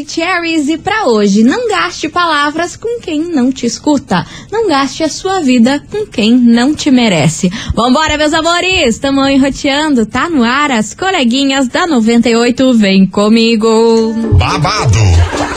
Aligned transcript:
Maravicheries 0.00 0.68
e 0.68 0.78
para 0.78 1.06
hoje, 1.06 1.42
não 1.42 1.68
gaste 1.68 2.08
palavras 2.08 2.74
com 2.76 3.00
quem 3.00 3.20
não 3.20 3.52
te 3.52 3.66
escuta. 3.66 4.26
Não 4.50 4.66
gaste 4.66 5.02
a 5.02 5.08
sua 5.08 5.40
vida 5.40 5.82
com 5.90 6.06
quem 6.06 6.32
não 6.32 6.74
te 6.74 6.90
merece. 6.90 7.50
Vambora, 7.74 8.16
meus 8.16 8.32
amores! 8.32 8.98
Tamo 8.98 9.26
enroteando, 9.28 10.06
tá 10.06 10.30
no 10.30 10.42
ar 10.42 10.70
as 10.70 10.94
coleguinhas 10.94 11.68
da 11.68 11.86
98, 11.86 12.72
vem 12.74 13.06
comigo. 13.06 14.14
Babado, 14.38 14.98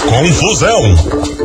confusão 0.10 1.33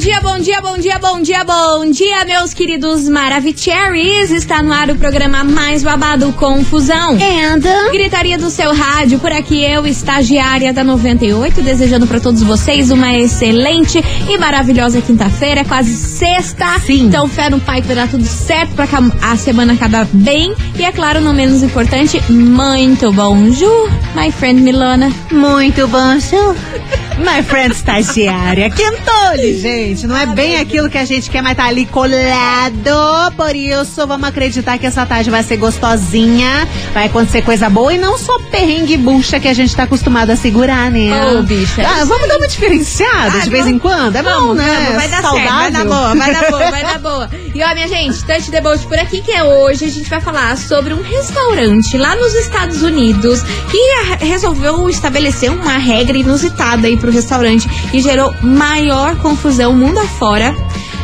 Bom 0.00 0.04
dia, 0.06 0.20
bom 0.22 0.38
dia, 0.38 0.60
bom 0.62 0.78
dia, 0.78 0.98
bom 0.98 1.20
dia, 1.20 1.44
bom 1.44 1.90
dia, 1.90 2.24
meus 2.24 2.54
queridos 2.54 3.06
Maravicheries. 3.06 4.30
Está 4.30 4.62
no 4.62 4.72
ar 4.72 4.88
o 4.88 4.96
programa 4.96 5.44
mais 5.44 5.82
babado 5.82 6.32
Confusão. 6.32 7.18
And 7.20 7.60
Gritaria 7.92 8.38
do 8.38 8.48
seu 8.48 8.74
rádio, 8.74 9.18
por 9.18 9.30
aqui 9.30 9.62
eu, 9.62 9.86
estagiária 9.86 10.72
da 10.72 10.82
98, 10.82 11.60
desejando 11.60 12.06
para 12.06 12.18
todos 12.18 12.42
vocês 12.42 12.90
uma 12.90 13.14
excelente 13.14 14.02
e 14.26 14.38
maravilhosa 14.38 15.02
quinta-feira, 15.02 15.60
é 15.60 15.64
quase 15.64 15.94
sexta. 15.94 16.80
Sim. 16.80 17.02
Então, 17.02 17.28
fé 17.28 17.50
no 17.50 17.60
pai 17.60 17.82
que 17.82 17.88
vai 17.88 17.96
dar 17.96 18.08
tudo 18.08 18.24
certo 18.24 18.72
para 18.72 18.88
a 19.20 19.36
semana 19.36 19.74
acabe 19.74 19.96
bem. 20.14 20.54
E 20.78 20.82
é 20.82 20.92
claro, 20.92 21.20
não 21.20 21.34
menos 21.34 21.62
importante, 21.62 22.18
muito 22.32 23.12
bonjour, 23.12 23.90
my 24.16 24.32
friend 24.32 24.62
Milana. 24.62 25.12
muito 25.30 25.86
bonjour. 25.88 26.56
My 27.18 27.42
friend 27.42 27.72
estagiária. 27.74 28.70
Quentole, 28.70 29.58
gente. 29.58 30.06
Não 30.06 30.16
é 30.16 30.26
bem 30.26 30.56
aquilo 30.58 30.88
que 30.88 30.96
a 30.98 31.04
gente 31.04 31.28
quer, 31.30 31.42
mas 31.42 31.56
tá 31.56 31.64
ali 31.66 31.84
colado. 31.86 33.32
Por 33.36 33.54
isso, 33.54 34.06
vamos 34.06 34.28
acreditar 34.28 34.78
que 34.78 34.86
essa 34.86 35.04
tarde 35.04 35.30
vai 35.30 35.42
ser 35.42 35.56
gostosinha. 35.58 36.66
Vai 36.94 37.06
acontecer 37.06 37.42
coisa 37.42 37.68
boa 37.68 37.92
e 37.92 37.98
não 37.98 38.16
só 38.16 38.38
perrengue 38.50 38.94
e 38.94 38.96
bucha 38.96 39.38
que 39.38 39.48
a 39.48 39.54
gente 39.54 39.74
tá 39.74 39.82
acostumado 39.84 40.30
a 40.30 40.36
segurar, 40.36 40.90
né? 40.90 41.10
Ô, 41.38 41.42
bicha, 41.42 41.82
é 41.82 41.84
Ah, 41.86 42.04
vamos 42.04 42.26
dar 42.28 42.36
uma 42.38 42.48
diferenciada 42.48 43.38
Ah, 43.38 43.40
de 43.40 43.50
vez 43.50 43.66
em 43.66 43.78
quando. 43.78 44.16
É 44.16 44.22
bom, 44.22 44.54
né? 44.54 44.76
vamos, 44.84 44.94
vai 44.96 45.08
dar 45.08 45.22
Saudável. 45.22 45.42
certo, 45.42 45.58
vai 45.58 45.70
dar 45.70 45.84
boa, 45.84 46.14
vai 46.14 46.32
dar 46.32 46.50
boa, 46.50 46.70
vai 46.70 46.82
dar 46.82 46.98
boa. 47.00 47.30
E 47.54 47.62
ó, 47.62 47.74
minha 47.74 47.88
gente, 47.88 48.24
Touch 48.24 48.50
the 48.50 48.60
Boat 48.60 48.86
por 48.86 48.98
aqui, 48.98 49.20
que 49.20 49.32
é 49.32 49.42
hoje 49.44 49.84
a 49.84 49.88
gente 49.88 50.08
vai 50.08 50.20
falar 50.20 50.56
sobre 50.56 50.94
um 50.94 51.02
restaurante 51.02 51.96
lá 51.98 52.14
nos 52.16 52.34
Estados 52.34 52.82
Unidos 52.82 53.42
que 53.70 54.24
resolveu 54.24 54.88
estabelecer 54.88 55.50
uma 55.50 55.76
regra 55.76 56.16
inusitada 56.16 56.86
aí 56.86 56.96
pro 56.96 57.09
restaurante 57.10 57.68
e 57.92 58.00
gerou 58.00 58.34
maior 58.42 59.16
confusão 59.16 59.74
mundo 59.74 59.98
afora. 59.98 60.54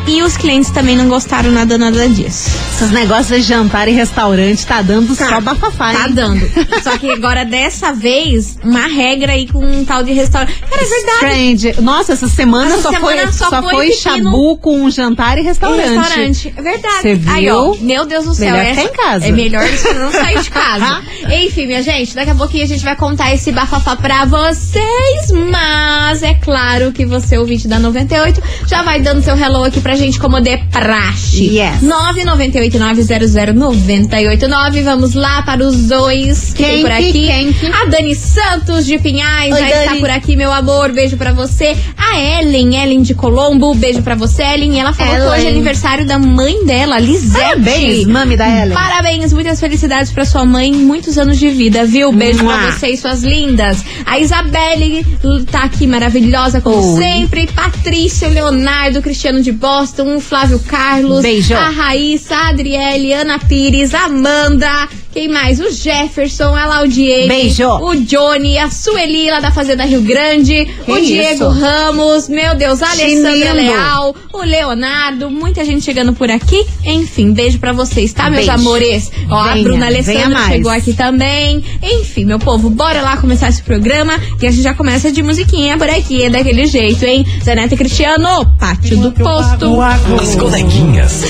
E 0.07 0.21
os 0.23 0.37
clientes 0.37 0.71
também 0.71 0.95
não 0.95 1.09
gostaram 1.09 1.51
nada, 1.51 1.77
nada 1.77 2.07
disso. 2.07 2.49
Esses 2.73 2.91
negócios 2.91 3.27
de 3.41 3.47
jantar 3.47 3.87
e 3.89 3.91
restaurante 3.91 4.65
tá 4.65 4.81
dando 4.81 5.13
só 5.13 5.41
bafafá, 5.41 5.91
Tá 5.93 6.07
hein? 6.07 6.13
dando. 6.13 6.47
Só 6.81 6.97
que 6.97 7.11
agora, 7.11 7.43
dessa 7.43 7.91
vez, 7.91 8.57
uma 8.63 8.87
regra 8.87 9.33
aí 9.33 9.47
com 9.51 9.59
um 9.65 9.83
tal 9.83 10.03
de 10.03 10.13
restaurante. 10.13 10.53
Cara, 10.61 10.81
é 10.81 10.85
verdade. 10.85 11.15
Strange. 11.17 11.81
Nossa, 11.81 12.13
essa 12.13 12.27
semana, 12.29 12.73
Essa 12.73 12.83
só, 12.83 12.89
semana 12.91 13.21
foi, 13.23 13.31
só 13.33 13.49
só 13.49 13.61
foi 13.69 13.91
chabu 13.91 14.57
com 14.57 14.89
jantar 14.89 15.37
e 15.37 15.41
restaurante. 15.41 15.89
Restaurante. 15.97 16.53
É 16.55 16.61
verdade. 16.61 17.01
Cê 17.01 17.19
Aí, 17.27 17.49
ó, 17.49 17.71
viu? 17.73 17.83
meu 17.85 18.05
Deus 18.05 18.25
do 18.25 18.33
céu. 18.33 18.51
Melhor 18.53 18.65
essa- 18.65 18.81
ficar 18.81 18.93
em 18.93 18.95
casa. 19.09 19.25
É 19.27 19.31
melhor 19.31 19.67
você 19.67 19.93
não 19.93 20.11
sair 20.11 20.39
de 20.41 20.49
casa. 20.49 21.01
Enfim, 21.29 21.67
minha 21.67 21.83
gente, 21.83 22.15
daqui 22.15 22.31
a 22.31 22.35
pouquinho 22.35 22.63
a 22.63 22.67
gente 22.67 22.83
vai 22.85 22.95
contar 22.95 23.33
esse 23.33 23.51
bafafá 23.51 23.95
pra 23.97 24.23
vocês. 24.25 25.31
Mas 25.51 26.23
é 26.23 26.33
claro 26.35 26.91
que 26.93 27.05
você, 27.05 27.37
ouvinte 27.37 27.67
da 27.67 27.77
98, 27.79 28.41
já 28.67 28.81
vai 28.83 29.01
dando 29.01 29.21
seu 29.21 29.35
hello 29.37 29.63
aqui 29.65 29.81
pra 29.81 29.95
gente 29.97 30.19
como 30.19 30.39
de 30.39 30.57
praxe. 30.71 31.43
Yes. 31.57 31.81
998900989. 31.83 34.83
Vamos 34.83 35.13
lá 35.13 35.41
para 35.41 35.63
os 35.65 35.87
dois 35.87 36.53
que 36.53 36.63
Quem 36.63 36.81
por 36.81 36.89
que- 36.91 37.09
aqui. 37.09 37.27
quem 37.27 37.53
que? 37.53 37.65
A 37.67 37.85
Dani 37.85 38.15
Santos 38.15 38.85
de 38.85 38.97
Pinhais 38.99 39.53
Oi, 39.53 39.59
já 39.59 39.67
está 39.69 39.85
Dani. 39.91 39.99
por 39.99 40.09
aqui, 40.09 40.35
meu 40.35 40.51
amor. 40.51 40.91
Beijo 40.91 41.17
pra 41.17 41.31
você. 41.33 41.75
A 41.97 42.19
Ellen, 42.19 42.75
Ellen 42.75 43.01
de 43.01 43.13
Colombo. 43.13 43.73
Beijo 43.75 44.01
pra 44.01 44.15
você, 44.15 44.43
Ellen. 44.43 44.75
E 44.75 44.79
ela 44.79 44.93
falou 44.93 45.13
que 45.13 45.19
Ellen. 45.21 45.33
hoje 45.33 45.45
é 45.45 45.49
aniversário 45.49 46.05
da 46.05 46.17
mãe 46.19 46.65
dela, 46.65 46.99
Lisete. 46.99 47.37
Parabéns, 47.37 48.05
mami 48.05 48.37
da 48.37 48.47
Ellen. 48.47 48.73
Parabéns, 48.73 49.33
muitas 49.33 49.59
felicidades 49.59 50.11
pra 50.11 50.25
sua 50.25 50.45
mãe, 50.45 50.71
muitos 50.71 51.17
anos 51.17 51.37
de 51.37 51.49
vida, 51.49 51.85
viu? 51.85 52.11
Beijo 52.11 52.43
pra 52.43 52.57
Mua. 52.61 52.71
você 52.71 52.87
e 52.89 52.97
suas 52.97 53.23
lindas. 53.23 53.83
A 54.05 54.19
Isabelle 54.19 55.05
tá 55.51 55.63
aqui 55.63 55.85
maravilhosa, 55.87 56.61
como 56.61 56.97
sempre. 56.97 57.47
Patrícia, 57.47 58.27
Leonardo, 58.27 59.01
Cristiano 59.01 59.41
de 59.41 59.51
Boston, 59.87 60.19
Flávio 60.19 60.59
Carlos. 60.67 61.21
Beijo. 61.21 61.55
A 61.55 61.69
Raíssa, 61.69 62.35
a 62.35 62.49
Adriele, 62.49 63.13
Ana 63.13 63.39
Pires, 63.39 63.93
a 63.93 64.05
Amanda. 64.05 64.89
Quem 65.17 65.27
mais? 65.27 65.59
O 65.59 65.71
Jefferson, 65.71 66.53
a 66.53 66.67
Laudiene. 66.67 67.27
Beijo. 67.27 67.67
O 67.67 67.95
Johnny, 67.95 68.59
a 68.59 68.69
Sueli 68.69 69.31
lá 69.31 69.39
da 69.39 69.49
Fazenda 69.49 69.83
Rio 69.83 70.03
Grande. 70.03 70.67
Que 70.85 70.91
o 70.91 71.01
Diego 71.01 71.33
isso? 71.33 71.49
Ramos. 71.49 72.29
Meu 72.29 72.53
Deus, 72.53 72.83
a 72.83 72.91
Alessandra. 72.91 73.53
Leal. 73.53 74.15
O 74.31 74.43
Leonardo. 74.43 75.31
Muita 75.31 75.65
gente 75.65 75.83
chegando 75.83 76.13
por 76.13 76.29
aqui. 76.29 76.63
Enfim, 76.85 77.33
beijo 77.33 77.57
pra 77.57 77.73
vocês, 77.73 78.13
tá, 78.13 78.29
meus 78.29 78.45
Beijo. 78.45 78.51
amores? 78.51 79.11
Ó, 79.27 79.39
a 79.39 79.53
Venha, 79.53 79.63
Bruna 79.63 79.87
venha 79.87 79.97
Alessandra 79.97 80.47
chegou 80.49 80.71
aqui 80.71 80.93
também. 80.93 81.63
Enfim, 81.81 82.23
meu 82.23 82.37
povo, 82.37 82.69
bora 82.69 83.01
lá 83.01 83.17
começar 83.17 83.49
esse 83.49 83.63
programa. 83.63 84.19
Que 84.39 84.45
a 84.45 84.51
gente 84.51 84.61
já 84.61 84.75
começa 84.75 85.11
de 85.11 85.23
musiquinha 85.23 85.79
por 85.79 85.89
aqui. 85.89 86.25
É 86.25 86.29
daquele 86.29 86.67
jeito, 86.67 87.03
hein? 87.03 87.25
Zaneta 87.43 87.73
e 87.73 87.77
Cristiano, 87.77 88.45
pátio 88.59 88.95
do 88.97 89.11
posto. 89.11 89.81
As 89.81 90.35
coleguinhas. 90.35 91.23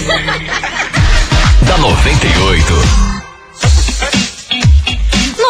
da 1.66 1.78
98. 1.78 3.17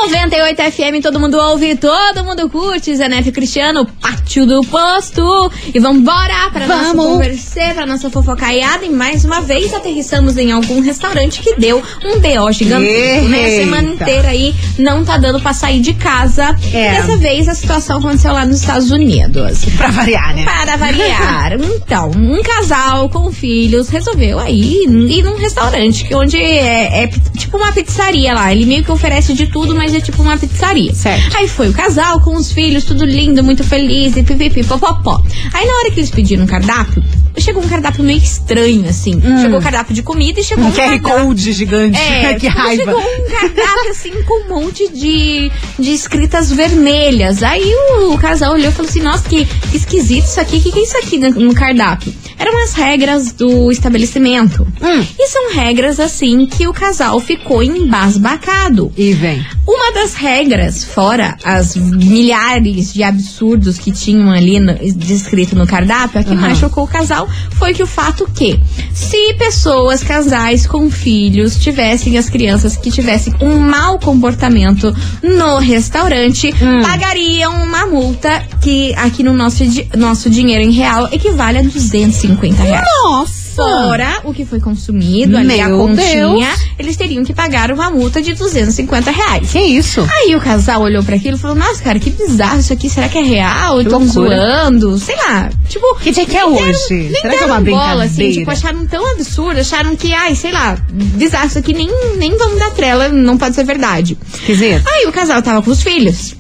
98 0.06 0.62
FM, 0.72 1.02
todo 1.02 1.20
mundo 1.20 1.38
ouve, 1.38 1.76
todo 1.76 2.24
mundo 2.24 2.48
curte. 2.50 2.96
Zenefe 2.96 3.32
Cristiano, 3.32 3.86
pátio 4.00 4.46
do 4.46 4.62
posto. 4.62 5.52
E 5.74 5.80
vambora 5.80 6.50
pra 6.54 6.68
nossa 6.68 6.94
Vamos. 6.94 7.06
conversa, 7.06 7.74
pra 7.74 7.86
nossa 7.86 8.10
fofocaiada. 8.10 8.86
E 8.86 8.90
mais 8.90 9.26
uma 9.26 9.42
vez 9.42 9.74
aterrissamos 9.74 10.38
em 10.38 10.52
algum 10.52 10.80
restaurante 10.82 11.42
que 11.42 11.56
deu 11.56 11.82
um 12.06 12.20
BO 12.20 12.52
gigantesco, 12.52 13.28
né? 13.30 13.46
A 13.46 13.50
semana 13.60 13.90
inteira 13.90 14.30
aí 14.30 14.56
não 14.78 15.04
tá 15.04 15.18
dando 15.18 15.42
pra 15.42 15.54
sair 15.54 15.82
de 15.82 15.94
casa. 15.94 16.56
É. 16.72 16.92
Dessa 17.02 17.18
vez 17.18 17.48
a 17.50 17.56
situação 17.56 17.98
aconteceu 17.98 18.32
lá 18.32 18.46
nos 18.46 18.62
Estados 18.62 18.92
Unidos. 18.92 19.66
Pra 19.76 19.90
variar, 19.90 20.36
né? 20.36 20.46
Para 20.46 20.78
variar. 20.78 21.58
Então, 21.88 22.12
um 22.12 22.42
casal 22.42 23.10
com 23.10 23.32
filhos 23.32 23.88
resolveu 23.90 24.40
aí 24.40 24.84
ir 24.84 25.24
num 25.24 25.38
restaurante, 25.38 26.04
que 26.04 26.14
onde 26.14 26.38
é, 26.38 27.04
é 27.04 27.08
tipo 27.38 27.58
uma 27.58 27.72
pizzaria 27.72 28.34
lá. 28.34 28.52
Ele 28.52 28.66
meio 28.66 28.84
que 28.84 28.92
oferece 28.92 29.34
de 29.34 29.48
tudo, 29.48 29.74
mas 29.74 29.87
é 29.94 30.02
tipo 30.02 30.22
uma 30.22 30.38
pizzaria. 30.38 30.94
Certo. 30.94 31.38
Aí 31.38 31.48
foi 31.48 31.70
o 31.70 31.74
casal 31.74 32.22
com 32.22 32.36
os 32.36 32.52
filhos, 32.52 32.84
tudo 32.84 33.06
lindo, 33.06 33.44
muito 33.44 33.64
feliz, 33.64 34.16
e 34.18 34.24
pipipi, 34.24 34.64
popopó. 34.64 35.22
Aí 35.54 35.66
na 35.66 35.74
hora 35.74 35.92
que 35.92 36.00
eles 36.00 36.10
pediram 36.10 36.44
um 36.44 36.48
cardápio, 36.48 37.04
chegou 37.40 37.64
um 37.64 37.68
cardápio 37.68 38.04
meio 38.04 38.20
estranho, 38.20 38.88
assim. 38.90 39.22
Chegou 39.42 39.60
o 39.60 39.62
cardápio 39.62 39.94
de 39.94 40.02
comida 40.04 40.40
e 40.40 40.44
chegou 40.44 40.66
um, 40.66 40.68
Um 40.68 40.72
QR 40.72 40.78
cardápio- 41.00 41.26
Code 41.26 41.52
gigante. 41.54 41.98
é, 41.98 42.34
que 42.40 42.48
tipo, 42.48 42.58
raiva. 42.60 42.84
chegou 42.84 43.00
um 43.02 43.30
cardápio 43.30 43.92
assim 43.92 44.24
com 44.24 44.46
um 44.46 44.50
monte 44.62 44.88
de, 44.92 45.52
de 45.80 45.92
escritas 45.94 46.52
vermelhas. 46.52 47.44
Aí 47.44 47.72
o, 48.12 48.18
casal 48.18 48.54
olhou 48.54 48.70
e 48.70 48.74
falou 48.74 48.90
assim: 48.90 49.02
Nossa, 49.02 49.28
que, 49.28 49.46
que 49.46 49.78
esquisito 49.78 50.26
isso 50.26 50.40
aqui. 50.40 50.58
O 50.58 50.62
que, 50.62 50.72
que 50.72 50.80
é 50.80 50.84
isso 50.84 50.98
aqui 50.98 51.18
no, 51.18 51.54
cardápio? 51.54 52.14
Eram 52.40 52.64
as 52.64 52.74
regras 52.74 53.32
do 53.32 53.72
estabelecimento. 53.72 54.66
Hum. 54.82 55.06
E 55.20 55.28
são 55.28 55.54
regras 55.54 56.00
assim 56.00 56.46
que 56.46 56.68
o 56.68 56.74
casal 56.74 57.20
ficou 57.20 57.64
embasbacado. 57.64 58.92
E 58.98 59.14
vem. 59.14 59.44
Uma 59.68 59.92
das 59.92 60.14
regras, 60.14 60.84
fora 60.84 61.36
as 61.44 61.76
milhares 61.76 62.94
de 62.94 63.04
absurdos 63.04 63.78
que 63.78 63.92
tinham 63.92 64.32
ali 64.32 64.60
no, 64.60 64.74
descrito 64.96 65.56
no 65.56 65.68
cardápio, 65.68 66.20
a 66.20 66.24
que 66.24 66.32
Aham. 66.32 66.42
mais 66.42 66.58
chocou 66.58 66.84
o 66.86 66.88
casal 66.88 67.27
foi 67.54 67.74
que 67.74 67.84
o 67.84 67.88
fato 67.88 68.30
que, 68.34 68.60
se 68.94 69.34
pessoas, 69.36 70.04
casais 70.04 70.66
com 70.68 70.90
filhos, 70.90 71.58
tivessem 71.58 72.18
as 72.18 72.30
crianças 72.30 72.76
que 72.78 72.92
tivessem 72.92 73.34
um 73.42 73.58
mau 73.60 74.00
comportamento 74.00 74.96
no 75.24 75.58
restaurante, 75.58 76.54
Hum. 76.62 76.82
pagariam 76.82 77.64
uma 77.64 77.86
multa 77.86 78.44
que 78.62 78.94
aqui 78.96 79.24
no 79.24 79.34
nosso, 79.34 79.64
nosso 79.96 80.30
dinheiro 80.30 80.64
em 80.64 80.72
real 80.72 81.08
equivale 81.12 81.58
a 81.60 81.62
250 81.62 82.64
reais. 82.64 82.86
Nossa! 83.04 83.47
Fora 83.58 84.22
o 84.24 84.34
que 84.34 84.46
foi 84.46 84.60
consumido 84.60 85.36
ali, 85.38 85.60
a 85.60 85.68
Meu 85.68 85.80
continha, 85.80 86.48
Deus. 86.50 86.60
eles 86.80 86.96
teriam 86.96 87.24
que 87.24 87.34
pagar 87.34 87.72
uma 87.72 87.90
multa 87.90 88.22
de 88.22 88.34
250 88.34 89.12
reais. 89.12 89.52
Que 89.52 89.60
isso? 89.60 90.08
Aí 90.12 90.36
o 90.36 90.40
casal 90.40 90.82
olhou 90.82 91.04
pra 91.04 91.16
aquilo 91.16 91.38
e 91.38 91.40
falou: 91.40 91.56
Nossa, 91.58 91.82
cara, 91.82 92.00
que 92.00 92.10
bizarro 92.10 92.60
isso 92.60 92.72
aqui. 92.74 92.90
Será 92.90 93.10
que 93.10 93.18
é 93.18 93.22
real? 93.24 93.82
Estão 93.82 94.06
zoando? 94.08 94.98
Sei 95.00 95.16
lá. 95.16 95.50
Tipo, 95.68 95.96
Que 95.96 96.12
dia 96.12 96.26
que 96.26 96.38
é 96.38 96.40
deram- 96.42 96.54
hoje? 96.56 97.12
Será 97.22 97.36
que 97.38 97.44
é 97.44 97.46
uma 97.48 97.62
bola, 97.62 98.04
assim, 98.06 98.32
tipo, 98.32 98.52
acharam 98.52 98.86
tão 98.88 99.12
absurdo, 99.12 99.60
acharam 99.60 99.96
que, 99.96 100.14
ai, 100.14 100.36
sei 100.36 100.52
lá, 100.52 100.78
bizarro, 100.92 101.48
isso 101.48 101.58
aqui 101.60 101.74
nem, 101.74 101.90
nem 102.18 102.38
vamos 102.38 102.60
dar 102.60 102.72
trela, 102.72 103.10
não 103.10 103.38
pode 103.38 103.56
ser 103.56 103.64
verdade. 103.64 104.18
Esquisito. 104.34 104.84
Aí 104.88 105.06
o 105.08 105.12
casal 105.12 105.42
tava 105.42 105.62
com 105.62 105.72
os 105.72 105.82
filhos. 105.82 106.36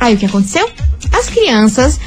Aí 0.00 0.14
o 0.14 0.18
que 0.18 0.26
aconteceu? 0.26 0.68
As 1.12 1.28
crianças, 1.28 1.98